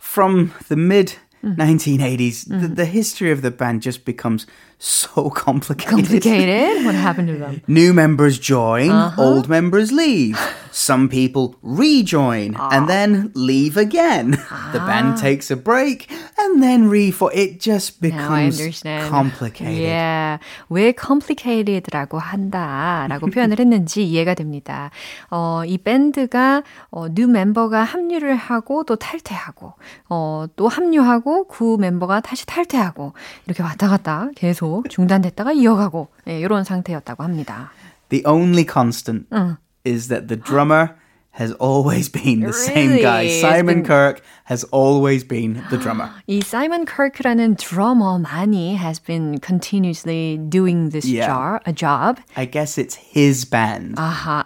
from 0.00 0.50
the 0.68 0.80
mid 0.80 1.16
1980s, 1.44 2.48
mm. 2.48 2.60
the, 2.60 2.68
the, 2.68 2.86
history 2.86 3.30
of 3.30 3.42
the 3.42 3.50
band 3.50 3.82
just 3.82 4.04
becomes 4.04 4.46
so 4.78 5.30
complicated. 5.30 5.90
Complicated? 5.90 6.84
What 6.84 6.94
happened 6.94 7.28
to 7.28 7.36
them? 7.36 7.62
New 7.66 7.92
members 7.92 8.38
join, 8.38 8.90
uh-huh. 8.90 9.22
old 9.22 9.48
members 9.48 9.92
leave. 9.92 10.38
Some 10.70 11.08
people 11.08 11.56
rejoin 11.62 12.54
ah. 12.58 12.68
and 12.70 12.86
then 12.86 13.32
leave 13.34 13.78
again. 13.78 14.36
Ah. 14.50 14.70
The 14.74 14.80
band 14.80 15.14
ah. 15.16 15.20
takes 15.20 15.50
a 15.50 15.56
break 15.56 16.12
and 16.38 16.62
then 16.62 16.90
reform. 16.90 17.32
It 17.34 17.60
just 17.60 18.02
becomes 18.02 18.60
complicated. 19.08 19.80
Yeah. 19.80 20.38
왜 20.68 20.92
complicated라고 20.92 22.18
한다라고 22.18 23.28
표현을 23.28 23.58
했는지 23.58 24.04
이해가 24.04 24.34
됩니다. 24.34 24.90
어, 25.30 25.62
이 25.64 25.78
밴드가 25.78 26.62
어, 26.90 27.08
뉴 27.08 27.26
멤버가 27.26 27.82
합류를 27.82 28.36
하고 28.36 28.84
또 28.84 28.96
탈퇴하고 28.96 29.72
어, 30.10 30.46
또 30.56 30.68
합류하고 30.68 31.48
구 31.48 31.78
멤버가 31.80 32.20
다시 32.20 32.44
탈퇴하고 32.44 33.14
이렇게 33.46 33.62
왔다 33.62 33.88
갔다 33.88 34.28
계속 34.36 34.65
중단됐다가 34.88 35.52
이어가고 35.52 36.08
예, 36.28 36.40
이런 36.40 36.64
상태였다고 36.64 37.22
합니다. 37.22 37.70
The 38.08 38.22
only 38.26 38.66
constant 38.70 39.26
응. 39.32 39.56
is 39.86 40.08
that 40.08 40.28
the 40.28 40.40
drummer 40.40 40.90
has 41.35 41.53
always 41.53 42.09
been 42.09 42.41
the 42.41 42.47
really? 42.47 42.73
same 42.73 43.01
guy. 43.01 43.29
Simon 43.39 43.81
been... 43.81 43.85
Kirk 43.85 44.21
has 44.43 44.65
always 44.65 45.23
been 45.23 45.63
the 45.69 45.77
drummer. 45.77 46.09
이 46.27 46.43
Simon 46.43 46.85
Kirk라는 46.85 47.55
drummer만이 47.55 48.75
has 48.75 48.99
been 48.99 49.39
continuously 49.39 50.37
doing 50.49 50.89
this 50.89 51.05
yeah. 51.05 51.27
job, 51.27 51.61
a 51.65 51.71
job. 51.71 52.19
I 52.35 52.45
guess 52.45 52.77
it's 52.77 52.95
his 52.95 53.45
band. 53.45 53.95
아하. 53.95 54.43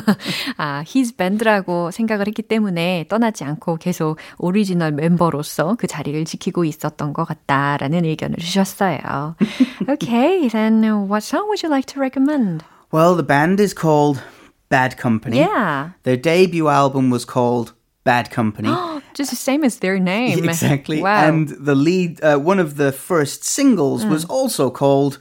아, 0.57 0.83
his 0.85 1.15
band라고 1.15 1.91
생각을 1.91 2.27
했기 2.27 2.41
때문에 2.41 3.05
떠나지 3.07 3.45
않고 3.45 3.77
계속 3.77 4.17
오리지널 4.37 4.91
멤버로서 4.91 5.75
그 5.79 5.87
자리를 5.87 6.25
지키고 6.25 6.65
있었던 6.65 7.13
것 7.13 7.23
같다라는 7.23 8.03
의견을 8.03 8.35
주셨어요. 8.37 9.35
okay, 9.87 10.49
then 10.49 10.83
what 11.07 11.23
song 11.23 11.47
would 11.47 11.63
you 11.63 11.71
like 11.71 11.85
to 11.85 12.01
recommend? 12.01 12.65
Well, 12.91 13.15
the 13.15 13.23
band 13.23 13.61
is 13.61 13.73
called 13.73 14.21
Bad 14.71 14.97
Company. 14.97 15.37
Yeah. 15.39 15.91
Their 16.03 16.17
debut 16.17 16.67
album 16.67 17.09
was 17.09 17.25
called 17.25 17.73
Bad 18.03 18.31
Company. 18.31 18.73
Just 19.13 19.31
the 19.31 19.35
same 19.35 19.63
as 19.63 19.79
their 19.79 19.99
name. 19.99 20.43
Exactly. 20.43 21.01
Wow. 21.01 21.27
And 21.27 21.49
the 21.49 21.75
lead, 21.75 22.23
uh, 22.23 22.37
one 22.37 22.59
of 22.59 22.77
the 22.77 22.91
first 22.91 23.43
singles 23.43 24.05
mm. 24.05 24.09
was 24.09 24.25
also 24.25 24.69
called 24.69 25.19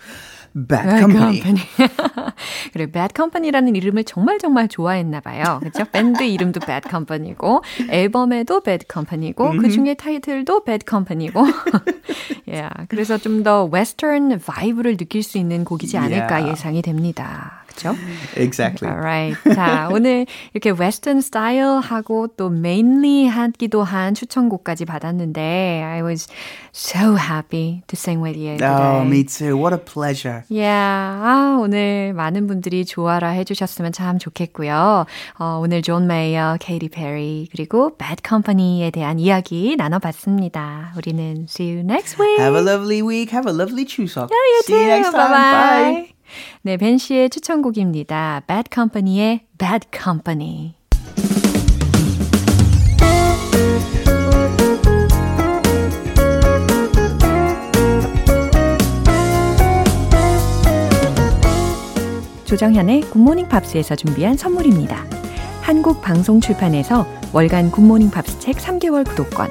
Bad, 0.55 0.87
Bad 0.87 1.01
Company. 1.01 1.41
company. 1.41 1.69
그래, 2.73 2.87
Bad 2.87 3.13
Company라는 3.15 3.77
이름을 3.77 4.05
정말 4.05 4.39
정말 4.39 4.69
좋아했나 4.69 5.21
봐요. 5.21 5.59
그렇죠? 5.61 5.85
밴드 5.85 6.23
이름도 6.23 6.61
Bad 6.61 6.89
Company고 6.89 7.63
앨범에도 7.91 8.63
Bad 8.63 8.87
Company고 8.91 9.45
mm-hmm. 9.45 9.61
그 9.61 9.71
중에 9.71 9.95
타이틀도 9.95 10.65
Bad 10.65 10.87
Company고. 10.89 11.45
yeah, 12.49 12.73
그래서 12.89 13.19
좀 13.19 13.43
더 13.43 13.65
웨스턴 13.65 14.41
바이브를 14.41 14.97
느낄 14.97 15.23
수 15.23 15.37
있는 15.37 15.65
곡이지 15.65 15.99
않을까 15.99 16.37
yeah. 16.37 16.51
예상이 16.53 16.81
됩니다. 16.81 17.60
그렇죠? 17.72 17.96
Exactly. 18.36 18.92
Alright. 18.92 19.38
자, 19.56 19.90
오늘 19.92 20.26
이렇게 20.54 20.72
western 20.72 21.22
스타일하고 21.22 22.28
또 22.38 22.50
manly 22.50 23.28
하기도 23.28 23.84
한 23.84 24.14
추천곡까지 24.14 24.86
받았는데 24.86 25.84
I 25.84 26.02
was 26.04 26.28
so 26.74 27.16
happy 27.16 27.82
to 27.88 27.96
sing 27.96 28.22
with 28.22 28.38
you 28.38 28.58
today. 28.58 28.68
Oh, 28.68 29.04
me 29.04 29.24
too. 29.24 29.58
What 29.58 29.74
a 29.74 29.80
pleasure. 29.80 30.44
Yeah. 30.50 30.70
아, 30.72 31.58
오늘 31.60 32.14
많은 32.14 32.48
분들이 32.48 32.86
좋아라 32.86 33.30
해주셨으면 33.30 33.92
참 33.92 34.20
좋겠고요. 34.20 35.06
어, 35.40 35.60
오늘 35.62 35.82
존 35.82 36.08
메이어, 36.08 36.58
케이티 36.60 36.90
페리 36.90 37.48
그리고 37.52 37.96
Bad 37.98 38.22
Company에 38.28 38.92
대한 38.92 39.20
이야기 39.20 39.76
나눠봤습니다. 39.78 40.94
우리는 40.98 41.46
see 41.50 41.72
you 41.72 41.80
next 41.82 42.20
week. 42.20 42.40
Have 42.40 42.56
a 42.56 42.64
lovely 42.64 43.02
week. 43.02 43.32
Have 43.32 43.50
a 43.50 43.56
lovely 43.56 43.86
추석. 43.86 44.30
Yeah, 44.30 44.46
you 44.56 44.62
see 44.64 44.74
too. 44.74 44.80
you 44.80 44.88
next 44.88 45.12
time. 45.12 45.32
Bye-bye. 45.32 45.94
Bye. 46.08 46.21
네, 46.62 46.78
벤 46.78 46.98
씨의 46.98 47.30
추천곡입니다. 47.30 48.44
Bad 48.48 48.70
Company의 48.74 49.42
Bad 49.58 49.88
Company. 49.96 50.76
조정현의 62.46 63.02
굿모닝 63.02 63.48
팝스에서 63.48 63.96
준비한 63.96 64.36
선물입니다. 64.36 65.06
한국 65.62 66.02
방송 66.02 66.42
출판에서 66.42 67.08
월간 67.32 67.72
굿모닝 67.72 68.12
팝스 68.12 68.40
책 68.40 68.58
3개월 68.58 69.08
구독권, 69.08 69.48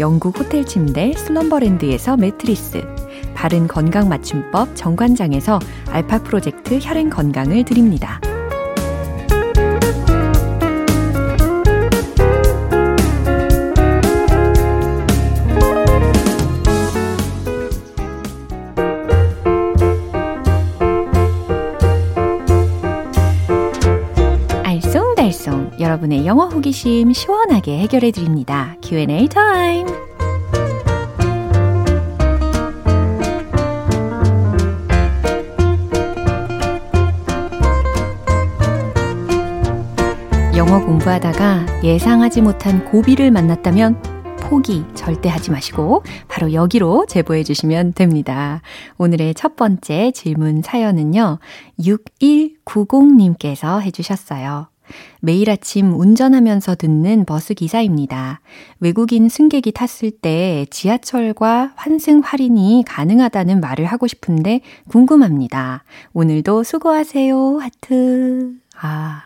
영국 0.00 0.38
호텔 0.38 0.64
침대 0.64 1.12
슬럼버랜드에서 1.12 2.16
매트리스, 2.16 2.82
바른 3.38 3.68
건강 3.68 4.08
맞춤법 4.08 4.74
정관장에서 4.74 5.60
알파 5.92 6.18
프로젝트 6.18 6.80
혈행 6.82 7.08
건강을 7.08 7.64
드립니다. 7.64 8.20
여러분의 25.80 26.26
영어 26.26 26.48
호기심 26.48 27.12
시원하게 27.12 27.78
해결해 27.78 28.10
드립니다. 28.10 28.74
Q&A 28.82 29.28
타임. 29.28 30.07
공부하다가 40.84 41.84
예상하지 41.84 42.42
못한 42.42 42.84
고비를 42.84 43.30
만났다면 43.30 44.18
포기 44.40 44.84
절대 44.94 45.28
하지 45.28 45.50
마시고 45.50 46.02
바로 46.26 46.52
여기로 46.52 47.06
제보해 47.06 47.44
주시면 47.44 47.92
됩니다. 47.92 48.62
오늘의 48.96 49.34
첫 49.34 49.56
번째 49.56 50.10
질문 50.12 50.62
사연은요. 50.62 51.38
6190님께서 51.78 53.82
해주셨어요. 53.82 54.68
매일 55.20 55.50
아침 55.50 55.92
운전하면서 55.92 56.76
듣는 56.76 57.26
버스 57.26 57.52
기사입니다. 57.52 58.40
외국인 58.80 59.28
승객이 59.28 59.72
탔을 59.72 60.10
때 60.10 60.64
지하철과 60.70 61.72
환승 61.76 62.20
할인이 62.20 62.84
가능하다는 62.86 63.60
말을 63.60 63.84
하고 63.84 64.06
싶은데 64.06 64.62
궁금합니다. 64.88 65.84
오늘도 66.14 66.62
수고하세요. 66.62 67.58
하트. 67.58 68.54
아. 68.80 69.24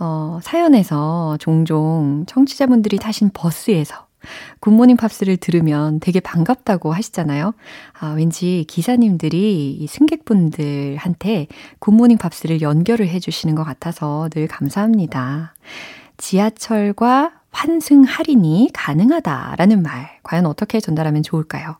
어, 0.00 0.38
사연에서 0.42 1.36
종종 1.40 2.24
청취자분들이 2.26 2.98
타신 2.98 3.30
버스에서 3.32 4.06
굿모닝 4.60 4.96
팝스를 4.96 5.36
들으면 5.36 6.00
되게 6.00 6.20
반갑다고 6.20 6.92
하시잖아요. 6.92 7.54
아, 8.00 8.08
왠지 8.12 8.64
기사님들이 8.68 9.72
이 9.72 9.86
승객분들한테 9.86 11.46
굿모닝 11.78 12.18
팝스를 12.18 12.60
연결을 12.60 13.08
해주시는 13.08 13.54
것 13.54 13.64
같아서 13.64 14.28
늘 14.30 14.48
감사합니다. 14.48 15.54
지하철과 16.16 17.32
환승 17.50 18.02
할인이 18.02 18.70
가능하다라는 18.74 19.82
말, 19.82 20.18
과연 20.22 20.46
어떻게 20.46 20.80
전달하면 20.80 21.22
좋을까요? 21.22 21.76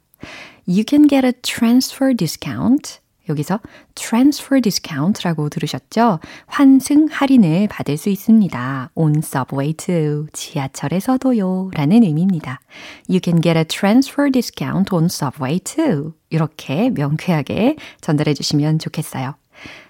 You 0.66 0.84
can 0.86 1.08
get 1.08 1.26
a 1.26 1.32
transfer 1.42 2.14
discount 2.14 3.00
여기서 3.28 3.60
transfer 3.94 4.60
discount라고 4.60 5.48
들으셨죠? 5.48 6.20
환승 6.46 7.08
할인을 7.10 7.68
받을 7.68 7.96
수 7.96 8.08
있습니다. 8.08 8.90
on 8.94 9.16
subway 9.18 9.72
too. 9.72 10.26
지하철에서도요. 10.32 11.70
라는 11.74 12.02
의미입니다. 12.02 12.60
You 13.08 13.20
can 13.22 13.40
get 13.40 13.58
a 13.58 13.64
transfer 13.64 14.30
discount 14.30 14.94
on 14.94 15.06
subway 15.06 15.58
too. 15.60 16.12
이렇게 16.30 16.90
명쾌하게 16.90 17.76
전달해 18.00 18.34
주시면 18.34 18.78
좋겠어요. 18.78 19.34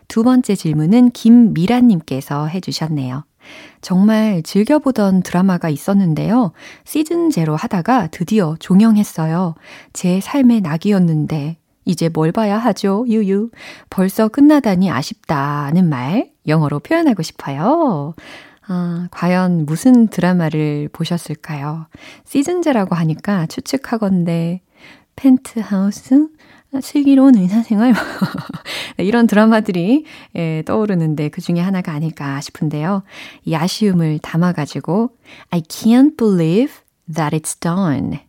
두 0.09 0.23
번째 0.23 0.55
질문은 0.55 1.11
김미라님께서 1.11 2.47
해주셨네요. 2.47 3.25
정말 3.81 4.43
즐겨보던 4.43 5.23
드라마가 5.23 5.69
있었는데요. 5.69 6.53
시즌 6.85 7.31
제로 7.31 7.57
하다가 7.57 8.09
드디어 8.09 8.57
종영했어요. 8.59 9.55
제 9.93 10.21
삶의 10.21 10.63
낙이었는데 10.63 11.57
이제 11.89 12.11
뭘 12.11 12.33
봐야 12.33 12.59
하죠? 12.59 13.07
유유. 13.09 13.51
벌써 13.89 14.29
끝나다니 14.29 14.91
아쉽다는 14.91 15.89
말 15.89 16.31
영어로 16.47 16.81
표현하고 16.81 17.23
싶어요. 17.23 18.15
아, 18.67 19.09
과연 19.11 19.65
무슨 19.65 20.09
드라마를 20.09 20.91
보셨을까요? 20.93 21.87
시즌제라고 22.27 22.95
하니까 22.95 23.47
추측하건데 23.47 24.61
펜트하우스, 25.17 26.29
슬기로운 26.83 27.39
의사생활 27.39 27.95
이런 28.99 29.27
드라마들이 29.27 30.05
예, 30.37 30.63
떠오르는데 30.67 31.31
그 31.31 31.41
중에 31.41 31.61
하나가 31.61 31.93
아닐까 31.93 32.39
싶은데요. 32.43 33.03
이 33.45 33.55
아쉬움을 33.55 34.19
담아가지고 34.19 35.17
I 35.49 35.63
can't 35.63 36.19
believe 36.19 36.75
that 37.11 37.35
it's 37.35 37.59
done. 37.59 38.21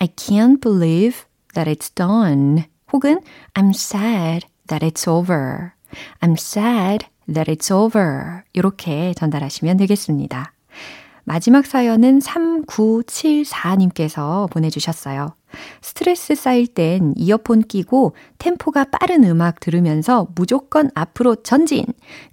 I 0.00 0.08
can't 0.08 0.60
believe 0.60 1.22
that 1.54 1.70
it's 1.70 1.94
done. 1.94 2.64
혹은 2.92 3.20
I'm 3.54 3.70
sad 3.70 4.46
that 4.68 4.86
it's 4.86 5.08
over. 5.08 5.72
I'm 6.20 6.32
sad 6.32 7.06
that 7.32 7.50
it's 7.50 7.74
over. 7.74 8.42
이렇게 8.52 9.14
전달하시면 9.14 9.78
되겠습니다. 9.78 10.52
마지막 11.28 11.66
사연은 11.66 12.20
3974님께서 12.20 14.48
보내주셨어요. 14.50 15.34
스트레스 15.82 16.36
쌓일 16.36 16.68
땐 16.68 17.14
이어폰 17.16 17.62
끼고 17.62 18.14
템포가 18.38 18.84
빠른 18.92 19.24
음악 19.24 19.58
들으면서 19.58 20.28
무조건 20.36 20.88
앞으로 20.94 21.34
전진! 21.42 21.84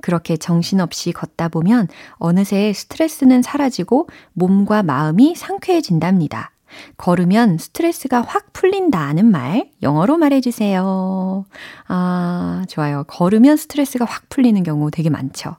그렇게 0.01 0.37
정신없이 0.37 1.11
걷다 1.11 1.49
보면 1.49 1.87
어느새 2.13 2.71
스트레스는 2.73 3.41
사라지고 3.41 4.07
몸과 4.33 4.83
마음이 4.83 5.33
상쾌해진답니다. 5.35 6.52
걸으면 6.97 7.57
스트레스가 7.57 8.21
확 8.21 8.53
풀린다는 8.53 9.25
말 9.25 9.69
영어로 9.81 10.17
말해주세요. 10.17 11.45
아, 11.87 12.65
좋아요. 12.69 13.03
걸으면 13.07 13.57
스트레스가 13.57 14.05
확 14.05 14.29
풀리는 14.29 14.61
경우 14.63 14.91
되게 14.91 15.09
많죠. 15.09 15.57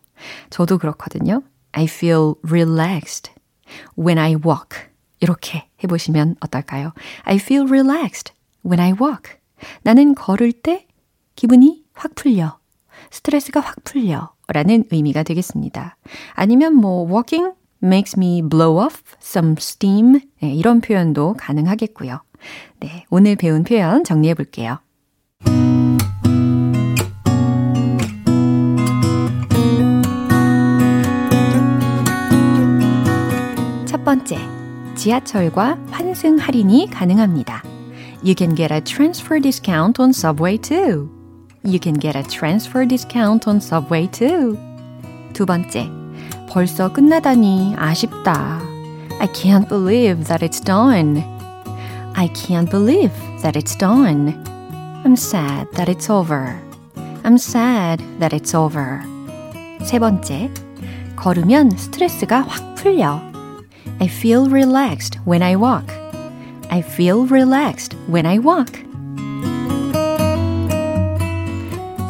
저도 0.50 0.78
그렇거든요. 0.78 1.42
I 1.72 1.84
feel 1.84 2.34
relaxed 2.46 3.32
when 3.98 4.18
I 4.18 4.34
walk. 4.34 4.88
이렇게 5.20 5.68
해보시면 5.82 6.36
어떨까요? 6.40 6.92
I 7.24 7.36
feel 7.36 7.66
relaxed 7.66 8.32
when 8.64 8.80
I 8.80 8.92
walk. 8.92 9.36
나는 9.82 10.14
걸을 10.14 10.52
때 10.52 10.86
기분이 11.36 11.84
확 11.94 12.14
풀려. 12.14 12.58
스트레스가 13.10 13.60
확 13.60 13.82
풀려. 13.84 14.34
라는 14.48 14.84
의미가 14.90 15.22
되겠습니다. 15.22 15.96
아니면 16.34 16.74
뭐 16.74 17.06
walking 17.06 17.54
makes 17.84 18.16
me 18.16 18.42
blow 18.42 18.78
off 18.78 19.02
some 19.20 19.56
steam. 19.58 20.20
네, 20.40 20.52
이런 20.54 20.80
표현도 20.80 21.34
가능하겠고요. 21.38 22.20
네, 22.80 23.04
오늘 23.10 23.36
배운 23.36 23.64
표현 23.64 24.04
정리해 24.04 24.34
볼게요. 24.34 24.78
첫 33.86 34.04
번째, 34.04 34.38
지하철과 34.96 35.78
환승 35.90 36.36
할인이 36.36 36.88
가능합니다. 36.90 37.62
You 38.22 38.34
can 38.36 38.54
get 38.54 38.72
a 38.72 38.80
transfer 38.80 39.40
discount 39.40 40.00
on 40.00 40.10
subway 40.10 40.58
too. 40.58 41.10
You 41.64 41.78
can 41.78 41.98
get 41.98 42.16
a 42.16 42.22
transfer 42.22 42.86
discount 42.86 43.48
on 43.48 43.56
subway 43.56 44.06
too. 44.10 44.58
두 45.32 45.46
번째, 45.46 45.90
벌써 46.53 46.91
끝나다니 46.91 47.75
아쉽다. 47.77 48.59
I 49.19 49.27
can't 49.27 49.67
believe 49.67 50.25
that 50.25 50.45
it's 50.45 50.63
done. 50.63 51.23
I 52.15 52.27
can't 52.33 52.69
believe 52.69 53.11
that 53.41 53.57
it's 53.57 53.77
done. 53.77 54.33
I'm 55.05 55.15
sad 55.15 55.67
that 55.73 55.89
it's 55.89 56.09
over. 56.09 56.55
I'm 57.23 57.37
sad 57.37 58.03
that 58.19 58.35
it's 58.35 58.55
over. 58.55 59.01
세 59.81 59.99
번째, 59.99 60.49
걸으면 61.15 61.71
스트레스가 61.71 62.41
확 62.41 62.75
풀려. 62.75 63.21
I 63.99 64.07
feel 64.07 64.49
relaxed 64.49 65.19
when 65.25 65.41
I 65.41 65.55
walk. 65.55 65.93
I 66.69 66.81
feel 66.81 67.27
relaxed 67.29 67.97
when 68.07 68.25
I 68.25 68.39
walk. 68.39 68.82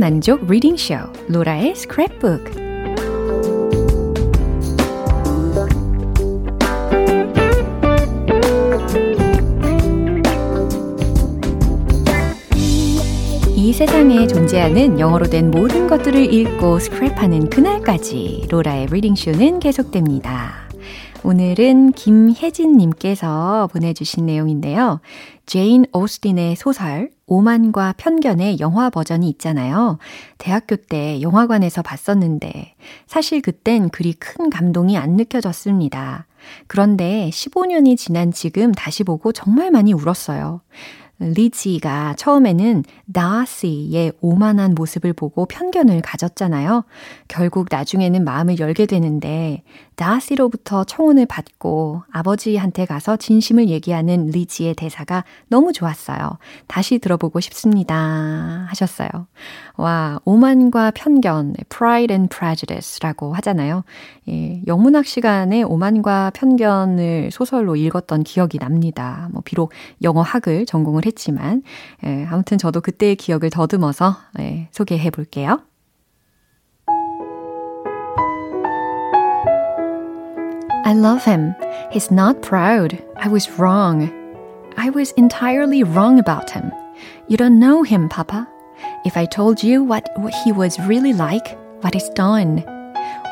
만족 0.00 0.46
리딩 0.46 0.78
쇼 0.78 0.94
로라의 1.28 1.74
스크랩북 1.74 2.58
이 13.54 13.72
세상에 13.74 14.26
존재하는 14.26 14.98
영어로 14.98 15.26
된 15.26 15.50
모든 15.50 15.86
것들을 15.86 16.32
읽고 16.32 16.78
스크랩하는 16.78 17.50
그날까지 17.50 18.46
로라의 18.48 18.86
reading 18.86 19.14
쇼는 19.14 19.58
계속됩니다. 19.58 20.70
오늘은 21.22 21.92
김혜진님께서 21.92 23.68
보내주신 23.70 24.24
내용인데요. 24.24 25.00
제인 25.44 25.84
오스틴의 25.92 26.56
소설 26.56 27.10
오만과 27.30 27.94
편견의 27.96 28.58
영화 28.58 28.90
버전이 28.90 29.28
있잖아요. 29.30 29.98
대학교 30.36 30.74
때 30.76 31.22
영화관에서 31.22 31.80
봤었는데 31.80 32.74
사실 33.06 33.40
그땐 33.40 33.88
그리 33.88 34.12
큰 34.12 34.50
감동이 34.50 34.98
안 34.98 35.12
느껴졌습니다. 35.12 36.26
그런데 36.66 37.30
15년이 37.32 37.96
지난 37.96 38.32
지금 38.32 38.72
다시 38.72 39.04
보고 39.04 39.32
정말 39.32 39.70
많이 39.70 39.92
울었어요. 39.92 40.60
리지가 41.20 42.14
처음에는 42.16 42.82
다시의 43.12 44.12
오만한 44.20 44.74
모습을 44.74 45.12
보고 45.12 45.44
편견을 45.44 46.00
가졌잖아요. 46.00 46.84
결국 47.28 47.68
나중에는 47.70 48.24
마음을 48.24 48.58
열게 48.58 48.86
되는데 48.86 49.62
다시로부터 50.00 50.84
청혼을 50.84 51.26
받고 51.26 52.04
아버지한테 52.10 52.86
가서 52.86 53.18
진심을 53.18 53.68
얘기하는 53.68 54.28
리지의 54.28 54.74
대사가 54.74 55.24
너무 55.48 55.74
좋았어요. 55.74 56.38
다시 56.66 56.98
들어보고 56.98 57.40
싶습니다. 57.40 58.64
하셨어요. 58.68 59.08
와, 59.76 60.18
오만과 60.24 60.92
편견, 60.92 61.54
pride 61.68 62.14
and 62.14 62.34
prejudice라고 62.34 63.34
하잖아요. 63.34 63.84
예, 64.30 64.62
영문학 64.66 65.04
시간에 65.04 65.62
오만과 65.62 66.30
편견을 66.34 67.30
소설로 67.30 67.76
읽었던 67.76 68.22
기억이 68.24 68.58
납니다. 68.58 69.28
뭐, 69.32 69.42
비록 69.44 69.70
영어학을 70.02 70.64
전공을 70.64 71.04
했지만, 71.04 71.62
예, 72.06 72.26
아무튼 72.30 72.56
저도 72.56 72.80
그때의 72.80 73.16
기억을 73.16 73.50
더듬어서 73.50 74.16
예, 74.38 74.68
소개해 74.72 75.10
볼게요. 75.10 75.60
I 80.90 80.92
love 80.92 81.24
him. 81.24 81.54
He's 81.92 82.10
not 82.10 82.42
proud. 82.42 83.00
I 83.14 83.28
was 83.28 83.48
wrong. 83.60 84.10
I 84.76 84.90
was 84.90 85.12
entirely 85.12 85.84
wrong 85.84 86.18
about 86.18 86.50
him. 86.50 86.72
You 87.28 87.36
don't 87.36 87.60
know 87.60 87.84
him, 87.84 88.08
Papa. 88.08 88.48
If 89.04 89.16
I 89.16 89.24
told 89.26 89.62
you 89.62 89.84
what 89.84 90.08
he 90.42 90.50
was 90.50 90.80
really 90.80 91.12
like, 91.12 91.56
what 91.82 91.94
is 91.94 92.08
done? 92.16 92.64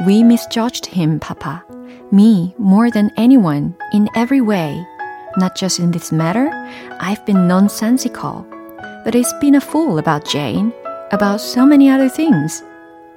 We 0.07 0.23
misjudged 0.23 0.87
him, 0.87 1.19
Papa. 1.19 1.65
Me 2.13 2.55
more 2.59 2.93
than 2.93 3.11
anyone, 3.17 3.75
in 3.93 4.09
every 4.15 4.41
way. 4.41 4.87
Not 5.37 5.57
just 5.57 5.81
in 5.81 5.91
this 5.91 6.13
matter, 6.13 6.53
I've 7.01 7.27
been 7.27 7.49
nonsensical. 7.49 8.47
But 9.05 9.15
he's 9.15 9.33
been 9.41 9.57
a 9.57 9.61
fool 9.61 9.99
about 9.99 10.25
Jane, 10.25 10.73
about 11.11 11.41
so 11.41 11.67
many 11.67 11.91
other 11.91 12.09
things. 12.09 12.63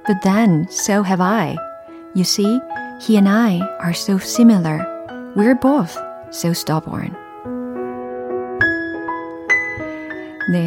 But 0.04 0.22
then, 0.22 0.66
so 0.68 1.04
have 1.04 1.20
I. 1.20 1.56
You 2.16 2.24
see, 2.24 2.58
he 3.02 3.16
and 3.16 3.28
I 3.28 3.60
are 3.80 3.92
so 3.92 4.18
similar. 4.18 4.86
We're 5.34 5.58
both 5.58 5.98
so 6.30 6.50
stubborn. 6.50 7.16
네. 10.52 10.66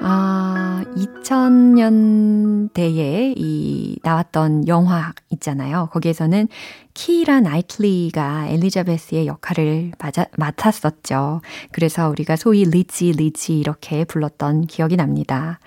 아, 0.00 0.84
2000년대에 0.96 3.34
이 3.36 3.96
나왔던 4.02 4.66
영화 4.68 5.12
있잖아요. 5.30 5.88
거기에서는 5.92 6.48
키라 6.92 7.40
나이틀리가 7.40 8.48
엘리자베스의 8.48 9.26
역할을 9.26 9.92
맞아, 9.98 10.26
맡았었죠. 10.36 11.40
그래서 11.70 12.10
우리가 12.10 12.36
소위 12.36 12.64
리치 12.64 13.12
리치 13.12 13.58
이렇게 13.58 14.04
불렀던 14.04 14.66
기억이 14.66 14.96
납니다. 14.96 15.58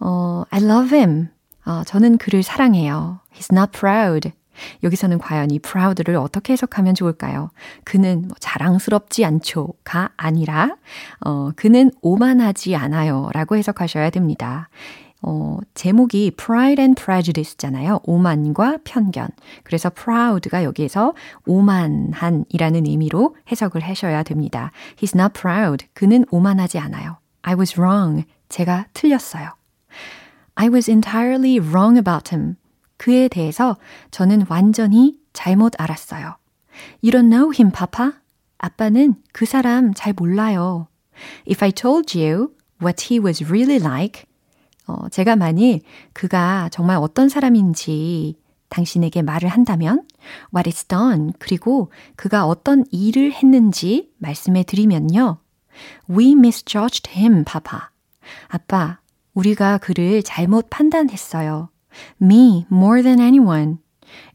어, 0.00 0.42
I 0.50 0.64
love 0.64 0.96
him. 0.96 1.28
어, 1.66 1.84
저는 1.84 2.18
그를 2.18 2.42
사랑해요. 2.42 3.20
He's 3.34 3.52
not 3.52 3.78
proud. 3.78 4.32
여기서는 4.82 5.18
과연 5.18 5.50
이 5.50 5.58
proud를 5.58 6.16
어떻게 6.16 6.52
해석하면 6.52 6.94
좋을까요? 6.94 7.50
그는 7.84 8.22
뭐 8.28 8.36
자랑스럽지 8.40 9.24
않죠가 9.24 10.10
아니라 10.16 10.76
어, 11.20 11.50
그는 11.56 11.90
오만하지 12.02 12.76
않아요 12.76 13.30
라고 13.32 13.56
해석하셔야 13.56 14.10
됩니다. 14.10 14.68
어, 15.22 15.58
제목이 15.74 16.32
Pride 16.36 16.82
and 16.82 17.02
Prejudice잖아요. 17.02 18.00
오만과 18.04 18.78
편견. 18.84 19.28
그래서 19.64 19.90
proud가 19.90 20.62
여기에서 20.62 21.14
오만한이라는 21.46 22.86
의미로 22.86 23.34
해석을 23.50 23.80
하셔야 23.80 24.22
됩니다. 24.22 24.70
He's 24.96 25.18
not 25.18 25.38
proud. 25.40 25.86
그는 25.94 26.24
오만하지 26.30 26.78
않아요. 26.78 27.18
I 27.42 27.54
was 27.54 27.78
wrong. 27.78 28.24
제가 28.48 28.86
틀렸어요. 28.92 29.50
I 30.54 30.68
was 30.68 30.90
entirely 30.90 31.58
wrong 31.58 31.98
about 31.98 32.34
him. 32.34 32.56
그에 32.96 33.28
대해서 33.28 33.76
저는 34.10 34.46
완전히 34.48 35.16
잘못 35.32 35.72
알았어요. 35.78 36.36
You 37.02 37.10
don't 37.12 37.30
know 37.30 37.52
him, 37.52 37.70
Papa? 37.70 38.12
아빠는 38.58 39.16
그 39.32 39.46
사람 39.46 39.92
잘 39.94 40.12
몰라요. 40.12 40.88
If 41.48 41.64
I 41.64 41.72
told 41.72 42.18
you 42.18 42.54
what 42.82 43.06
he 43.08 43.18
was 43.20 43.44
really 43.44 43.80
like, 43.80 44.24
어, 44.86 45.08
제가 45.08 45.36
만일 45.36 45.80
그가 46.12 46.68
정말 46.70 46.96
어떤 46.96 47.28
사람인지 47.28 48.36
당신에게 48.68 49.22
말을 49.22 49.48
한다면, 49.48 50.04
what 50.54 50.68
is 50.68 50.84
done, 50.84 51.32
그리고 51.38 51.90
그가 52.16 52.46
어떤 52.46 52.84
일을 52.90 53.32
했는지 53.32 54.10
말씀해 54.18 54.64
드리면요. 54.64 55.38
We 56.10 56.32
misjudged 56.32 57.10
him, 57.10 57.44
Papa. 57.44 57.80
아빠, 58.48 58.98
우리가 59.34 59.78
그를 59.78 60.22
잘못 60.22 60.68
판단했어요. 60.70 61.68
Me 62.20 62.66
more 62.70 63.02
than 63.02 63.20
anyone. 63.20 63.78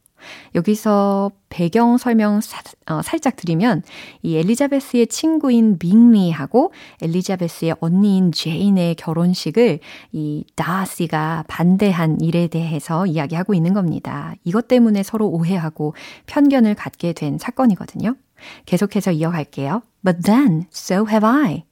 여기서 0.55 1.33
배경 1.49 1.99
설명 1.99 2.41
사, 2.41 2.63
어, 2.87 3.03
살짝 3.03 3.37
드리면 3.37 3.83
이 4.23 4.37
엘리자베스의 4.37 5.09
친구인 5.09 5.79
밍리하고 5.83 6.73
엘리자베스의 7.03 7.77
언니인 7.81 8.33
제인의 8.33 8.95
결혼식을 8.97 9.81
이 10.13 10.45
다시가 10.55 11.45
반대한 11.49 12.21
일에 12.21 12.47
대해서 12.47 13.07
이야기하고 13.07 13.55
있는 13.55 13.75
겁니다. 13.75 14.35
이것 14.45 14.69
때문에 14.69 15.03
서로 15.03 15.29
오해하고 15.29 15.95
편견을 16.27 16.75
갖게 16.75 17.13
된 17.13 17.39
사건이거든요. 17.39 18.15
계속해서 18.67 19.13
이어갈게요. 19.13 19.83
But 20.05 20.23
then, 20.23 20.67
so 20.73 21.07
have 21.09 21.29
I. 21.29 21.65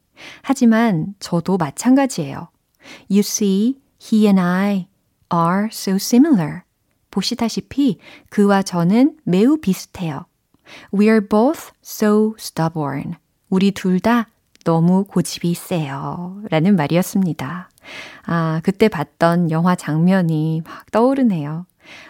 하지만 0.43 1.15
저도 1.21 1.57
마찬가지예요. 1.57 2.49
You 3.11 3.21
see, 3.21 3.77
he 4.01 4.27
and 4.27 4.41
I 4.41 4.89
are 5.33 5.69
so 5.71 5.95
similar. 5.97 6.63
보시다시피 7.11 7.99
그와 8.29 8.63
저는 8.63 9.17
매우 9.25 9.59
비슷해요. 9.59 10.27
We 10.93 11.07
are 11.07 11.27
both 11.27 11.71
so 11.83 12.35
stubborn. 12.39 13.15
우리 13.49 13.71
둘 13.71 14.01
다 14.01 14.29
너무 14.65 15.05
고집이 15.05 15.55
세요. 15.55 16.43
라는 16.51 16.77
말이었습니다. 16.77 17.71
아, 18.27 18.61
그때 18.63 18.89
봤던 18.89 19.51
영화 19.51 19.75
장면이 19.75 20.63
막 20.65 20.91
떠오르네요. 20.91 21.65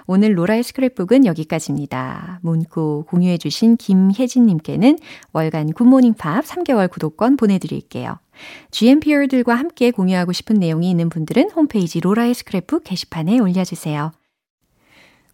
오늘 0.06 0.36
로라의 0.36 0.64
스크랩북은 0.64 1.24
여기까지입니다. 1.24 2.40
문구 2.42 3.04
공유해주신 3.06 3.76
김혜진님께는 3.76 4.98
월간 5.32 5.72
굿모닝 5.72 6.14
팝 6.14 6.44
3개월 6.44 6.90
구독권 6.90 7.36
보내드릴게요. 7.36 8.18
GMPR들과 8.72 9.54
함께 9.54 9.92
공유하고 9.92 10.32
싶은 10.32 10.56
내용이 10.56 10.90
있는 10.90 11.08
분들은 11.08 11.50
홈페이지 11.52 12.00
로라의 12.00 12.34
스크랩북 12.34 12.82
게시판에 12.84 13.38
올려주세요. 13.38 14.10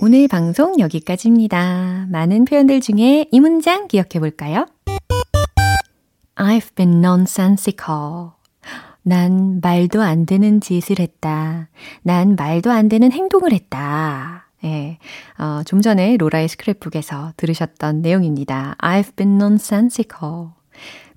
오늘 0.00 0.28
방송 0.28 0.78
여기까지입니다. 0.78 2.06
많은 2.08 2.44
표현들 2.44 2.80
중에 2.80 3.26
이 3.32 3.40
문장 3.40 3.88
기억해 3.88 4.20
볼까요? 4.20 4.64
I've 6.36 6.72
been 6.76 6.98
nonsensical. 6.98 8.30
난 9.02 9.58
말도 9.60 10.00
안 10.00 10.24
되는 10.24 10.60
짓을 10.60 11.00
했다. 11.00 11.68
난 12.02 12.36
말도 12.36 12.70
안 12.70 12.88
되는 12.88 13.10
행동을 13.10 13.52
했다. 13.52 14.46
예, 14.62 14.98
어, 15.36 15.62
좀 15.64 15.80
전에 15.80 16.16
로라의 16.16 16.46
스크랩북에서 16.46 17.32
들으셨던 17.36 18.00
내용입니다. 18.00 18.76
I've 18.80 19.16
been 19.16 19.34
nonsensical. 19.34 20.50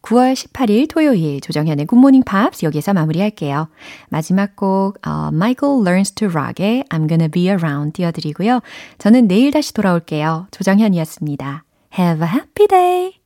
9월 0.02 0.34
18일 0.34 0.90
토요일 0.90 1.42
조정현의 1.42 1.86
굿모닝 1.86 2.24
팝스 2.24 2.66
여기서 2.66 2.94
마무리할게요. 2.94 3.70
마지막 4.10 4.56
곡 4.56 4.98
어, 5.06 5.30
Michael 5.32 5.82
Learns 5.86 6.14
to 6.14 6.28
Rock의 6.30 6.86
I'm 6.90 7.08
Gonna 7.08 7.30
Be 7.30 7.44
Around 7.48 7.94
띄워드리고요. 7.94 8.62
저는 8.98 9.28
내일 9.28 9.52
다시 9.52 9.74
돌아올게요. 9.74 10.48
조정현이었습니다. 10.52 11.64
Have 11.98 12.28
a 12.28 12.34
happy 12.34 12.68
day! 12.68 13.21